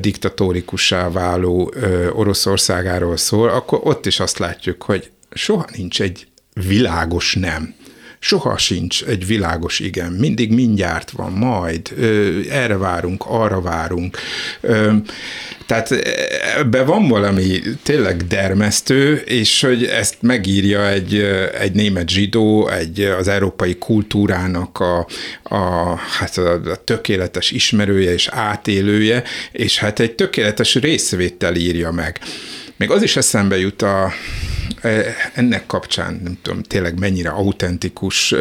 [0.00, 1.74] diktatórikussá váló
[2.12, 7.74] Oroszországáról szól, akkor ott is azt látjuk, hogy soha nincs egy világos nem.
[8.18, 14.18] Soha sincs egy világos igen, mindig mindjárt van, majd, ö, erre várunk, arra várunk.
[14.60, 14.92] Ö,
[15.66, 15.90] tehát
[16.58, 21.14] ebbe van valami tényleg dermesztő, és hogy ezt megírja egy,
[21.60, 25.06] egy német zsidó, egy az európai kultúrának a,
[25.42, 32.20] a, hát a, a tökéletes ismerője és átélője, és hát egy tökéletes részvétel írja meg.
[32.82, 34.12] Még az is eszembe jut a,
[34.80, 38.34] e, ennek kapcsán, nem tudom tényleg mennyire autentikus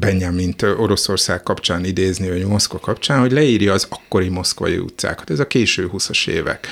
[0.00, 5.46] Benjamint Oroszország kapcsán idézni, vagy Moszkva kapcsán, hogy leírja az akkori moszkvai utcákat, ez a
[5.46, 6.66] késő 20-as évek.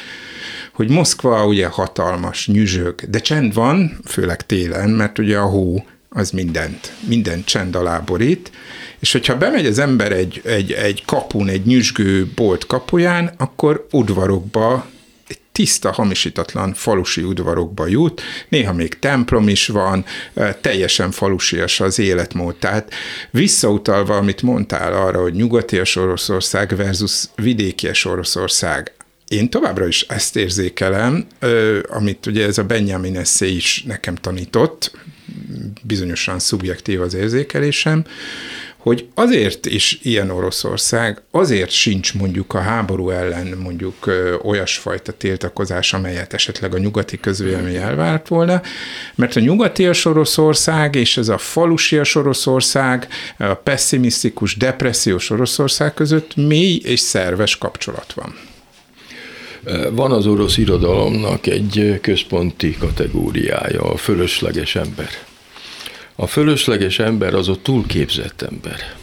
[0.73, 6.31] Hogy Moszkva ugye hatalmas, nyüzsög, de csend van, főleg télen, mert ugye a hó az
[6.31, 8.51] mindent, mindent csend alá borít,
[8.99, 14.87] és hogyha bemegy az ember egy, egy, egy kapun, egy nyüzsgő bolt kapuján, akkor udvarokba
[15.59, 20.05] tiszta, hamisítatlan falusi udvarokba jut, néha még templom is van,
[20.61, 22.57] teljesen falusias az életmód.
[22.57, 22.93] Tehát
[23.31, 28.93] visszautalva, amit mondtál arra, hogy nyugatias Oroszország versus vidékies Oroszország,
[29.29, 31.27] én továbbra is ezt érzékelem,
[31.89, 34.91] amit ugye ez a Benjamin eszé is nekem tanított,
[35.83, 38.05] bizonyosan szubjektív az érzékelésem,
[38.89, 44.11] hogy azért is ilyen Oroszország, azért sincs mondjuk a háború ellen mondjuk
[44.43, 48.63] olyasfajta tiltakozás, amelyet esetleg a nyugati közvélemény elvárt volna,
[49.15, 56.81] mert a nyugatias Oroszország és ez a falusias Oroszország, a pessimisztikus, depressziós Oroszország között mély
[56.85, 58.35] és szerves kapcsolat van.
[59.91, 65.09] Van az orosz irodalomnak egy központi kategóriája, a fölösleges ember.
[66.21, 68.95] A fölösleges ember az a túlképzett ember.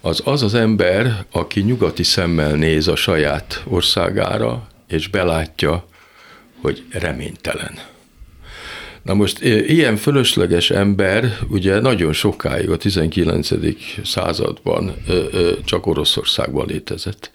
[0.00, 5.86] Az az az ember, aki nyugati szemmel néz a saját országára, és belátja,
[6.60, 7.78] hogy reménytelen.
[9.02, 13.48] Na most ilyen fölösleges ember ugye nagyon sokáig a 19.
[14.04, 14.94] században
[15.64, 17.30] csak Oroszországban létezett.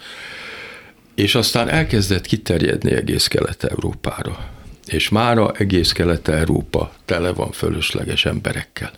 [1.15, 4.53] És aztán elkezdett kiterjedni egész Kelet-Európára
[4.87, 8.91] és mára egész Kelet-Európa tele van fölösleges emberekkel.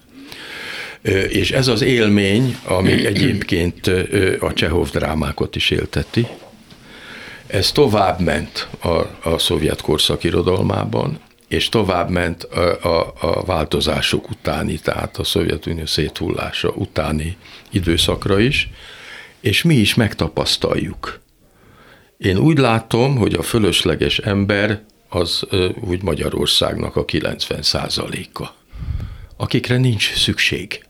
[1.30, 3.88] És ez az élmény, ami egyébként
[4.40, 6.28] a Csehov drámákat is élteti,
[7.48, 8.90] ez tovább ment a,
[9.30, 15.86] a szovjet korszak irodalmában, és tovább ment a, a, a változások utáni, tehát a Szovjetunió
[15.86, 17.38] széthullása utáni
[17.72, 18.70] időszakra is,
[19.40, 21.20] és mi is megtapasztaljuk.
[22.18, 25.44] Én úgy látom, hogy a fölösleges ember az
[25.82, 28.56] úgy Magyarországnak a 90 százaléka,
[29.38, 30.86] akikre nincs szükség.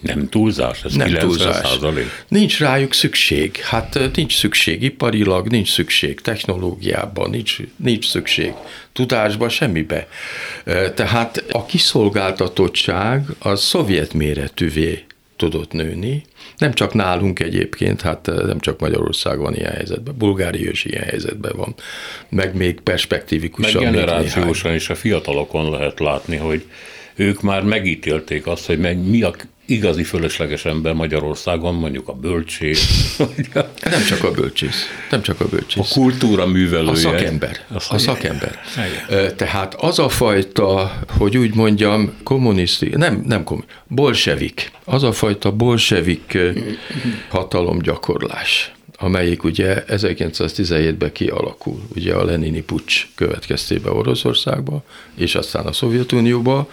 [0.00, 1.66] Nem túlzás, ez Nem túlzás.
[1.66, 2.24] Százalék.
[2.28, 3.56] Nincs rájuk szükség.
[3.56, 8.52] Hát nincs szükség iparilag, nincs szükség technológiában, nincs, nincs szükség
[8.92, 10.08] tudásba, semmibe.
[10.94, 15.04] Tehát a kiszolgáltatottság az szovjet méretűvé
[15.40, 16.22] tudott nőni,
[16.58, 21.04] nem csak nálunk egyébként, hát eh, nem csak Magyarország van ilyen helyzetben, Bulgária is ilyen
[21.04, 21.74] helyzetben van,
[22.28, 23.82] meg még perspektívikusan.
[23.82, 26.64] Meg generációsan is a fiatalokon lehet látni, hogy
[27.14, 29.34] ők már megítélték azt, hogy mi a
[29.70, 33.16] igazi fölösleges ember Magyarországon, mondjuk a bölcsész.
[33.90, 35.90] nem csak a bölcsész, nem csak a bölcsész.
[35.90, 36.90] A kultúra művelője.
[36.90, 37.60] A szakember.
[37.68, 38.58] A, a szakember.
[39.08, 39.36] Igen.
[39.36, 45.52] Tehát az a fajta, hogy úgy mondjam, kommuniszti, nem, nem kommuniszti, bolsevik, az a fajta
[45.52, 46.38] bolsevik
[47.28, 54.84] hatalomgyakorlás, amelyik ugye 1917-ben kialakul, ugye a Lenini pucs következtében Oroszországba,
[55.14, 56.68] és aztán a Szovjetunióba,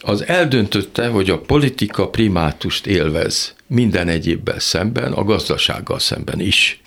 [0.00, 6.80] az eldöntötte, hogy a politika primátust élvez minden egyébbel szemben, a gazdasággal szemben is.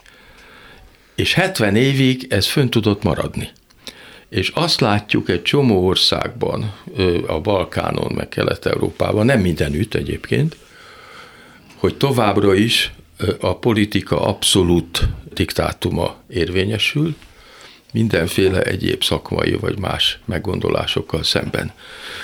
[1.15, 3.49] És 70 évig ez fönn tudott maradni.
[4.29, 6.73] És azt látjuk egy csomó országban,
[7.27, 10.55] a Balkánon, meg Kelet-Európában, nem mindenütt egyébként,
[11.75, 12.91] hogy továbbra is
[13.39, 17.15] a politika abszolút diktátuma érvényesül,
[17.93, 21.71] mindenféle egyéb szakmai vagy más meggondolásokkal szemben.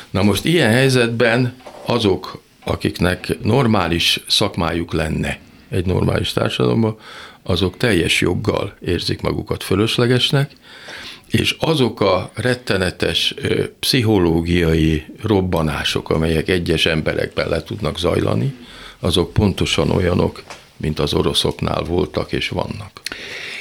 [0.10, 5.40] Na most ilyen helyzetben azok, akiknek normális szakmájuk lenne
[5.70, 6.98] egy normális társadalomban,
[7.44, 10.52] azok teljes joggal érzik magukat fölöslegesnek,
[11.30, 13.34] és azok a rettenetes
[13.80, 18.56] pszichológiai robbanások, amelyek egyes emberekben le tudnak zajlani,
[19.00, 20.44] azok pontosan olyanok,
[20.78, 23.02] mint az oroszoknál voltak és vannak.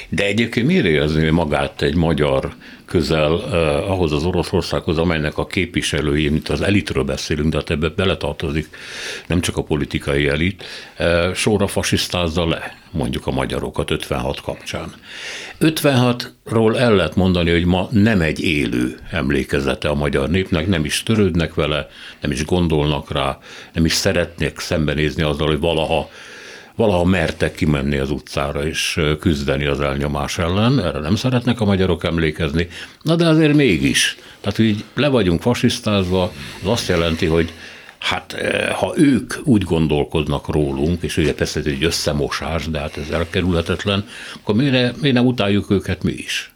[0.09, 2.55] De egyébként miért érzi magát egy magyar
[2.85, 7.89] közel eh, ahhoz az Oroszországhoz, amelynek a képviselői, mint az elitről beszélünk, de hát ebbe
[7.89, 8.67] beletartozik
[9.27, 10.63] nem csak a politikai elit,
[10.95, 14.93] eh, sorra fasisztázza le mondjuk a magyarokat 56 kapcsán.
[15.59, 21.03] 56-ról el lehet mondani, hogy ma nem egy élő emlékezete a magyar népnek, nem is
[21.03, 21.87] törődnek vele,
[22.21, 23.37] nem is gondolnak rá,
[23.73, 26.09] nem is szeretnék szembenézni azzal, hogy valaha
[26.75, 32.03] valaha mertek kimenni az utcára és küzdeni az elnyomás ellen, erre nem szeretnek a magyarok
[32.03, 32.67] emlékezni,
[33.01, 34.17] na de azért mégis.
[34.41, 36.31] Tehát, hogy le vagyunk fasisztázva,
[36.63, 37.53] az azt jelenti, hogy
[37.99, 38.35] Hát
[38.71, 44.07] ha ők úgy gondolkoznak rólunk, és ugye persze ez egy összemosás, de hát ez elkerülhetetlen,
[44.41, 46.54] akkor miért, miért nem utáljuk őket mi is?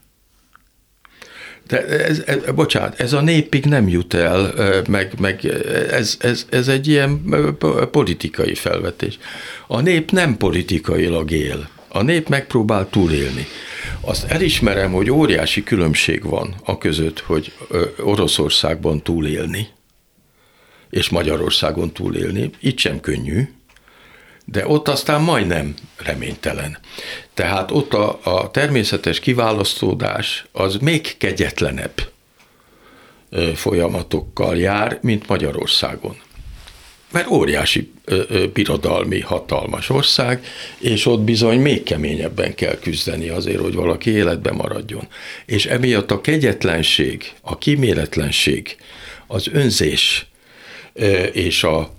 [1.70, 4.54] De ez, ez, bocsánat, ez a népig nem jut el,
[4.88, 5.46] meg, meg
[5.92, 7.22] ez, ez, ez egy ilyen
[7.92, 9.18] politikai felvetés.
[9.68, 11.70] A nép nem politikailag él.
[11.88, 13.46] A nép megpróbál túlélni.
[14.02, 17.54] Azt elismerem, hogy óriási különbség van a között, hogy
[18.04, 19.68] Oroszországban túlélni,
[20.90, 22.50] és Magyarországon túlélni.
[22.60, 23.50] Itt sem könnyű,
[24.52, 26.78] de ott aztán majdnem reménytelen.
[27.34, 31.94] Tehát ott a, a természetes kiválasztódás az még kegyetlenebb
[33.56, 36.16] folyamatokkal jár, mint Magyarországon.
[37.12, 37.92] Mert óriási
[38.54, 40.46] birodalmi, hatalmas ország,
[40.78, 45.08] és ott bizony még keményebben kell küzdeni azért, hogy valaki életben maradjon.
[45.46, 48.78] És emiatt a kegyetlenség, a kíméletlenség,
[49.28, 50.26] az önzés
[51.32, 51.98] és a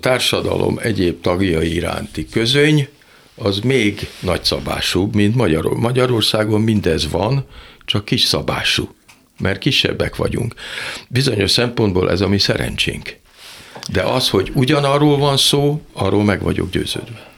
[0.00, 2.88] társadalom egyéb tagjai iránti közöny,
[3.34, 5.80] az még nagyszabásúbb, mint Magyarországon.
[5.80, 7.46] Magyarországon mindez van,
[7.84, 8.94] csak kis szabású,
[9.38, 10.54] mert kisebbek vagyunk.
[11.08, 13.16] Bizonyos szempontból ez a mi szerencsénk.
[13.90, 17.30] De az, hogy ugyanarról van szó, arról meg vagyok győződve.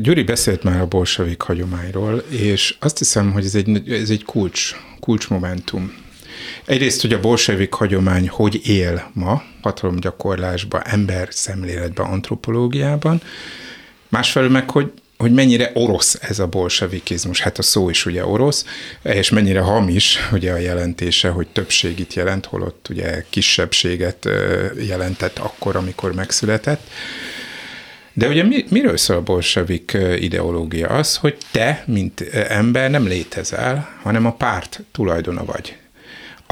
[0.00, 4.74] Gyuri beszélt már a bolsevik hagyományról, és azt hiszem, hogy ez egy, ez egy kulcs,
[5.00, 6.01] kulcsmomentum
[6.64, 13.22] Egyrészt, hogy a bolsevik hagyomány hogy él ma hatalomgyakorlásban, ember szemléletben, antropológiában,
[14.08, 18.64] másfelől meg, hogy hogy mennyire orosz ez a bolsevikizmus, hát a szó is ugye orosz,
[19.02, 24.28] és mennyire hamis ugye a jelentése, hogy többségit jelent, holott ugye kisebbséget
[24.86, 26.90] jelentett akkor, amikor megszületett.
[28.12, 30.88] De ugye mi, miről szól a bolsevik ideológia?
[30.88, 35.76] Az, hogy te, mint ember nem létezel, hanem a párt tulajdona vagy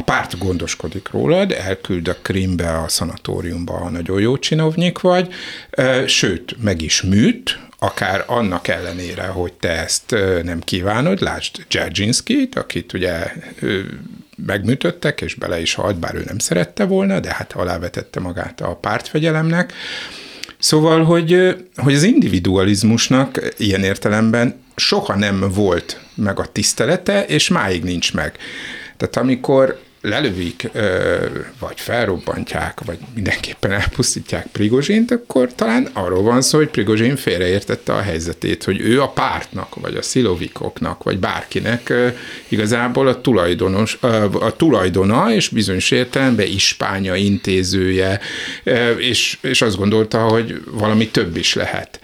[0.00, 5.32] a párt gondoskodik rólad, elküld a Krimbe, a szanatóriumba, ha nagyon jó csinovnyik vagy,
[6.06, 12.92] sőt, meg is műt, akár annak ellenére, hogy te ezt nem kívánod, lásd Dzserdzsinszkit, akit
[12.92, 13.32] ugye
[14.46, 18.76] megműtöttek, és bele is halt, bár ő nem szerette volna, de hát alávetette magát a
[18.76, 19.72] pártfegyelemnek.
[20.58, 27.82] Szóval, hogy, hogy az individualizmusnak ilyen értelemben soha nem volt meg a tisztelete, és máig
[27.82, 28.38] nincs meg.
[28.96, 30.68] Tehát amikor lelövik,
[31.58, 38.00] vagy felrobbantják, vagy mindenképpen elpusztítják Prigozsint, akkor talán arról van szó, hogy Prigozsin félreértette a
[38.00, 41.92] helyzetét, hogy ő a pártnak, vagy a szilovikoknak, vagy bárkinek
[42.48, 43.98] igazából a, tulajdonos,
[44.40, 48.20] a tulajdona, és bizonyos értelemben ispánya intézője,
[48.98, 52.00] és, és azt gondolta, hogy valami több is lehet.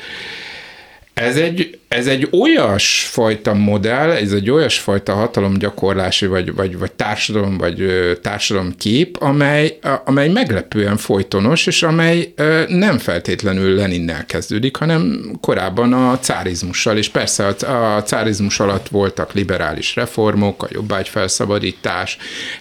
[1.20, 6.92] Ez egy, ez egy olyas fajta modell, ez egy olyas fajta hatalomgyakorlási, vagy, vagy, vagy
[6.92, 7.84] társadalom, vagy
[8.22, 12.32] társadalomkép, amely, amely meglepően folytonos, és amely
[12.68, 19.32] nem feltétlenül Leninnel kezdődik, hanem korábban a cárizmussal, és persze a, a cárizmus alatt voltak
[19.32, 22.16] liberális reformok, a jobbágyfelszabadítás,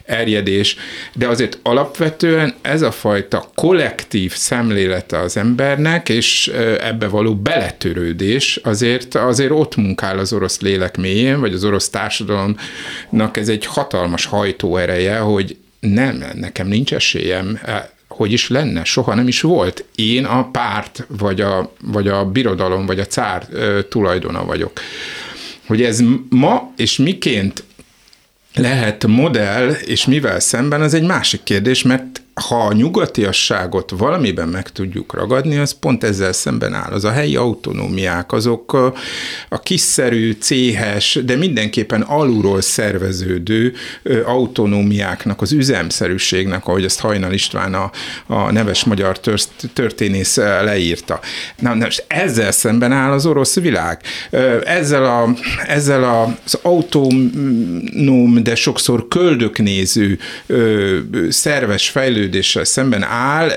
[0.06, 0.78] erjedés,
[1.14, 6.48] de azért alapvetően ez a fajta kollektív szemlélete az embernek, és
[6.80, 11.90] ebbe való beletörődés, is azért, azért ott munkál az orosz lélek mélyén, vagy az orosz
[11.90, 19.14] társadalomnak ez egy hatalmas hajtóereje, hogy nem, nekem nincs esélyem, e, hogy is lenne, soha
[19.14, 19.86] nem is volt.
[19.96, 23.48] Én a párt, vagy a, vagy a birodalom, vagy a cár
[23.90, 24.72] tulajdona vagyok.
[25.68, 27.64] Hogy ez ma és miként
[28.56, 34.70] lehet modell, és mivel szemben, az egy másik kérdés, mert ha a nyugatiasságot valamiben meg
[34.70, 36.92] tudjuk ragadni, az pont ezzel szemben áll.
[36.92, 38.94] Az a helyi autonómiák, azok a,
[39.50, 43.74] a kiszerű, céhes, de mindenképpen alulról szerveződő
[44.26, 47.92] autonómiáknak, az üzemszerűségnek, ahogy ezt Hajnal István a,
[48.28, 49.20] a neves magyar
[49.74, 51.20] történész leírta.
[51.60, 54.02] Na, na most ezzel szemben áll az orosz világ.
[54.66, 55.34] Ezzel, a,
[55.68, 60.20] ezzel az autonóm, de sokszor köldöknéző
[61.30, 63.50] szerves fejlődés fejlődéssel szemben áll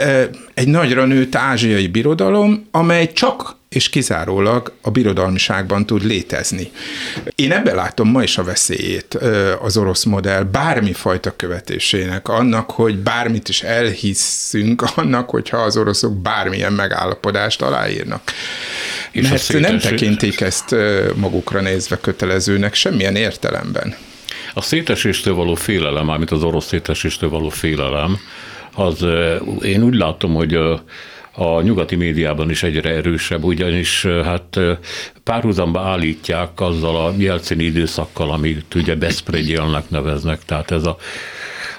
[0.55, 6.71] egy nagyra nőtt ázsiai birodalom, amely csak és kizárólag a birodalmiságban tud létezni.
[7.35, 9.14] Én ebben látom ma is a veszélyét
[9.61, 16.73] az orosz modell bármifajta követésének, annak, hogy bármit is elhisszünk, annak, hogyha az oroszok bármilyen
[16.73, 18.23] megállapodást aláírnak.
[19.11, 20.75] És Mert nem tekintik ezt
[21.14, 23.97] magukra nézve kötelezőnek semmilyen értelemben.
[24.55, 28.19] A széteséstől való félelem, mármint az orosz széteséstől való félelem,
[28.79, 29.05] az
[29.62, 30.83] én úgy látom, hogy a,
[31.33, 34.59] a nyugati médiában is egyre erősebb, ugyanis hát
[35.24, 40.97] párhuzamba állítják azzal a jelcini időszakkal, amit ugye Beszpregyelnek neveznek, tehát ez a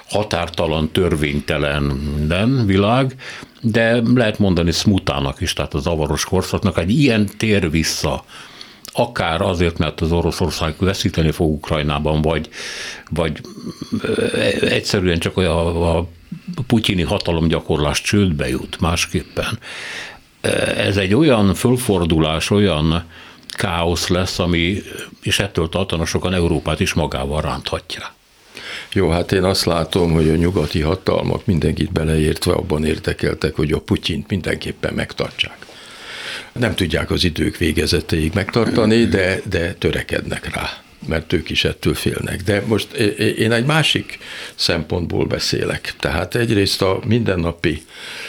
[0.08, 3.14] határtalan, törvénytelen minden világ,
[3.60, 8.24] de lehet mondani Smutának is, tehát az zavaros korszaknak egy ilyen tér vissza,
[8.92, 12.48] akár azért, mert az Oroszország veszíteni fog Ukrajnában, vagy,
[13.10, 13.40] vagy
[14.60, 16.06] egyszerűen csak a, a
[16.66, 19.58] putyini hatalomgyakorlás csődbe jut másképpen.
[20.76, 23.04] Ez egy olyan fölfordulás, olyan
[23.48, 24.82] káosz lesz, ami,
[25.22, 28.14] és ettől tartana sokan Európát is magával ránthatja.
[28.92, 33.80] Jó, hát én azt látom, hogy a nyugati hatalmak mindenkit beleértve abban érdekeltek, hogy a
[33.80, 35.66] Putyint mindenképpen megtartsák.
[36.52, 42.42] Nem tudják az idők végezeteig megtartani, de, de törekednek rá mert ők is ettől félnek.
[42.42, 42.92] De most
[43.36, 44.18] én egy másik
[44.54, 45.94] szempontból beszélek.
[45.98, 47.82] Tehát egyrészt a mindennapi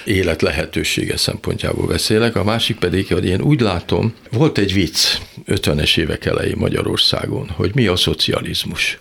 [0.05, 5.17] élet lehetősége szempontjából beszélek, a másik pedig, hogy én úgy látom, volt egy vicc
[5.47, 8.99] 50-es évek elején Magyarországon, hogy mi a szocializmus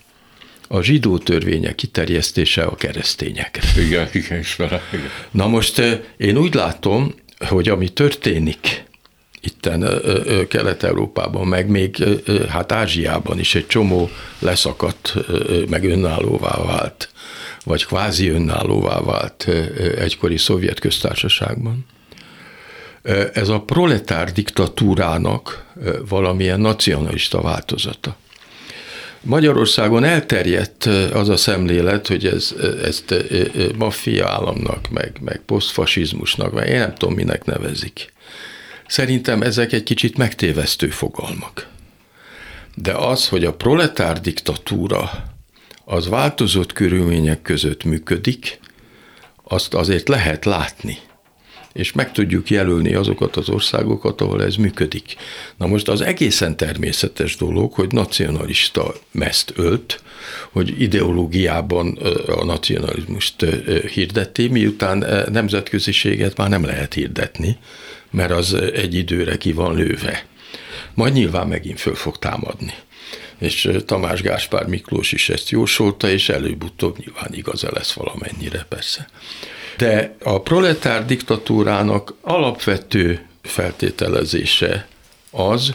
[0.72, 3.80] a zsidó törvények kiterjesztése a keresztényekre.
[3.80, 4.80] Igen, igen, ismerem.
[5.30, 5.82] Na most
[6.16, 8.84] én úgy látom, hogy ami történik
[9.40, 10.00] itten
[10.48, 12.04] Kelet-Európában, meg még
[12.48, 15.14] hát Ázsiában is egy csomó leszakadt,
[15.68, 17.10] meg önállóvá vált,
[17.64, 19.48] vagy kvázi önállóvá vált
[19.98, 21.86] egykori szovjet köztársaságban.
[23.32, 25.64] Ez a proletár diktatúrának
[26.08, 28.16] valamilyen nacionalista változata.
[29.22, 33.14] Magyarországon elterjedt az a szemlélet, hogy ez, ezt
[33.76, 38.12] maffia államnak, meg, meg posztfasizmusnak, vagy én nem tudom, minek nevezik.
[38.90, 41.68] Szerintem ezek egy kicsit megtévesztő fogalmak.
[42.74, 45.10] De az, hogy a proletár diktatúra
[45.84, 48.60] az változott körülmények között működik,
[49.44, 50.98] azt azért lehet látni
[51.72, 55.16] és meg tudjuk jelölni azokat az országokat, ahol ez működik.
[55.56, 60.02] Na most az egészen természetes dolog, hogy nacionalista meszt ölt,
[60.50, 63.44] hogy ideológiában a nacionalizmust
[63.92, 67.58] hirdetté, miután nemzetköziséget már nem lehet hirdetni,
[68.10, 70.24] mert az egy időre ki van lőve.
[70.94, 72.74] Majd nyilván megint föl fog támadni.
[73.38, 79.08] És Tamás Gáspár Miklós is ezt jósolta, és előbb-utóbb nyilván igaza lesz valamennyire persze.
[79.76, 84.86] De a proletár diktatúrának alapvető feltételezése
[85.30, 85.74] az,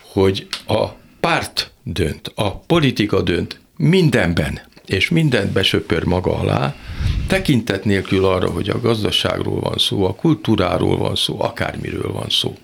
[0.00, 0.84] hogy a
[1.20, 6.74] párt dönt, a politika dönt mindenben, és mindent besöpör maga alá,
[7.26, 12.56] tekintet nélkül arra, hogy a gazdaságról van szó, a kultúráról van szó, akármiről van szó.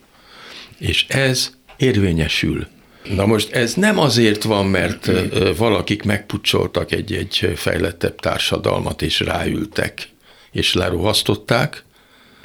[0.78, 2.66] És ez érvényesül.
[3.14, 5.10] Na most ez nem azért van, mert
[5.56, 10.08] valakik megpucsoltak egy-egy fejlettebb társadalmat, és ráültek,
[10.52, 11.84] és lerohasztották.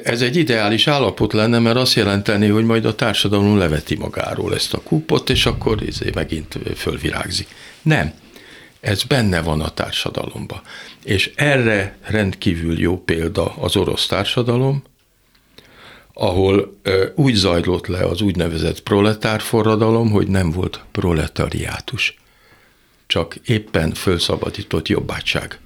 [0.04, 4.74] Ez egy ideális állapot lenne, mert azt jelenteni, hogy majd a társadalom leveti magáról ezt
[4.74, 7.48] a kúpot, és akkor izé megint fölvirágzik.
[7.82, 8.14] Nem
[8.80, 10.62] ez benne van a társadalomban.
[11.04, 14.84] És erre rendkívül jó példa az orosz társadalom,
[16.14, 16.80] ahol
[17.16, 22.20] úgy zajlott le az úgynevezett proletár forradalom, hogy nem volt proletariátus,
[23.08, 25.60] csak éppen fölszabadított jobbátság.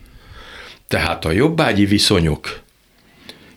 [0.88, 2.60] Tehát a jobbágyi viszonyok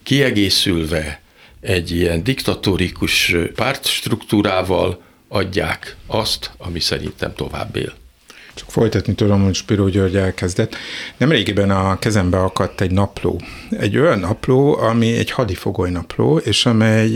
[0.02, 1.20] kiegészülve
[1.60, 7.94] egy ilyen diktatórikus pártstruktúrával adják azt, ami szerintem tovább él.
[8.54, 10.76] Csak folytatni tudom, hogy Spiró György elkezdett.
[11.16, 13.40] Nem a kezembe akadt egy napló.
[13.70, 17.10] Egy olyan napló, ami egy hadifogoly napló, és amely,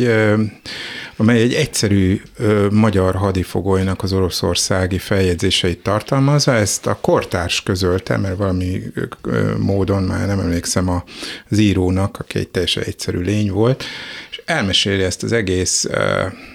[1.17, 2.23] amely egy egyszerű
[2.71, 6.55] magyar hadifogolynak az oroszországi feljegyzéseit tartalmazza.
[6.55, 8.83] Ezt a kortárs közölte, mert valami
[9.59, 10.89] módon már nem emlékszem
[11.49, 13.85] az írónak, aki egy teljesen egyszerű lény volt,
[14.49, 15.89] elmeséli ezt az egész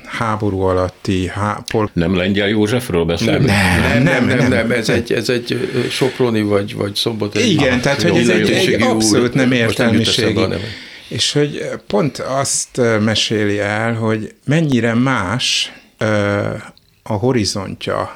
[0.05, 1.27] háború alatti...
[1.27, 1.89] Há, pol...
[1.93, 3.45] Nem Lengyel Józsefről beszélünk?
[3.45, 7.35] Nem, nem, nem, nem, nem, nem, ez egy, ez egy Soproni vagy, vagy Szobot.
[7.35, 10.45] Igen, tehát hogy ez egy, egy abszolút nem értelmiségi.
[11.07, 15.73] És hogy pont azt meséli el, hogy mennyire más
[17.03, 18.15] a horizontja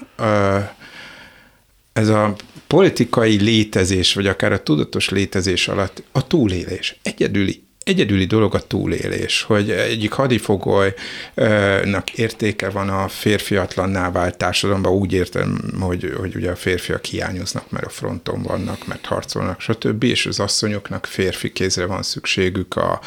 [1.93, 2.35] ez a
[2.67, 6.99] politikai létezés, vagy akár a tudatos létezés alatt a túlélés.
[7.01, 15.13] Egyedüli egyedüli dolog a túlélés, hogy egyik hadifogolynak értéke van a férfiatlanná vált társadalomban, úgy
[15.13, 20.25] értem, hogy, hogy ugye a férfiak hiányoznak, mert a fronton vannak, mert harcolnak, stb., és
[20.25, 22.99] az asszonyoknak férfi kézre van szükségük a,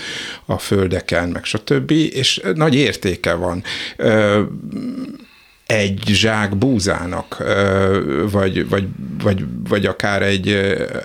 [0.45, 3.63] a földeken, meg stb., és nagy értéke van
[5.67, 7.43] egy zsák búzának,
[8.31, 8.85] vagy, vagy,
[9.23, 10.49] vagy, vagy akár egy,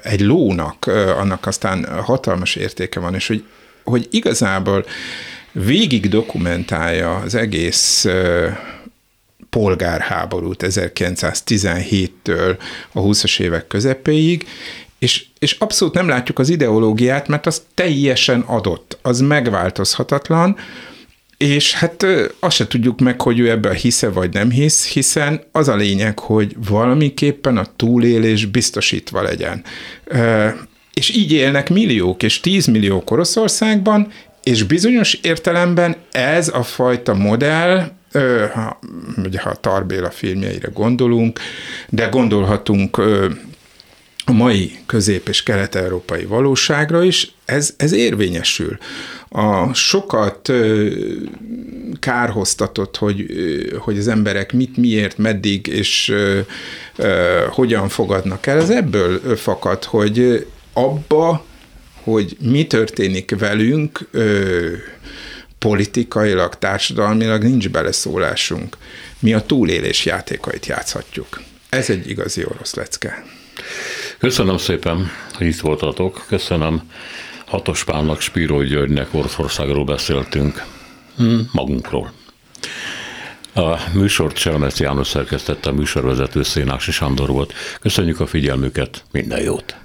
[0.03, 0.85] egy lónak,
[1.17, 3.43] annak aztán hatalmas értéke van, és hogy
[3.85, 4.85] hogy igazából
[5.51, 8.07] végig dokumentálja az egész
[9.49, 12.57] polgárháborút 1917-től
[12.91, 14.47] a 20-as évek közepéig,
[14.99, 20.57] és, és abszolút nem látjuk az ideológiát, mert az teljesen adott, az megváltozhatatlan,
[21.37, 22.05] és hát
[22.39, 26.19] azt se tudjuk meg, hogy ő ebben hisze vagy nem hisz, hiszen az a lényeg,
[26.19, 29.63] hogy valamiképpen a túlélés biztosítva legyen.
[30.95, 34.11] És így élnek milliók és tízmilliók Oroszországban,
[34.43, 37.91] és bizonyos értelemben ez a fajta modell,
[38.53, 38.79] ha,
[39.23, 41.39] ugye ha a Tarbéla filmjeire gondolunk,
[41.89, 42.97] de gondolhatunk
[44.25, 48.77] a mai közép- és kelet-európai valóságra is, ez, ez érvényesül.
[49.29, 50.51] A sokat
[51.99, 53.25] kárhoztatott, hogy,
[53.79, 56.13] hogy az emberek mit, miért, meddig és
[57.49, 60.45] hogyan fogadnak el, ez ebből fakad, hogy
[60.75, 61.45] abba,
[62.03, 64.71] hogy mi történik velünk ö,
[65.59, 68.77] politikailag, társadalmilag nincs beleszólásunk.
[69.19, 71.41] Mi a túlélés játékait játszhatjuk.
[71.69, 73.23] Ez egy igazi orosz lecke.
[74.17, 76.25] Köszönöm szépen, hogy itt voltatok.
[76.27, 76.81] Köszönöm
[77.45, 80.63] Hatos Pálnak, Spíró Györgynek Oroszországról beszéltünk.
[81.17, 82.11] Hm, magunkról.
[83.53, 87.53] A műsort Cselmec János szerkesztette, a műsorvezető Szénási Sándor volt.
[87.81, 89.84] Köszönjük a figyelmüket, minden jót!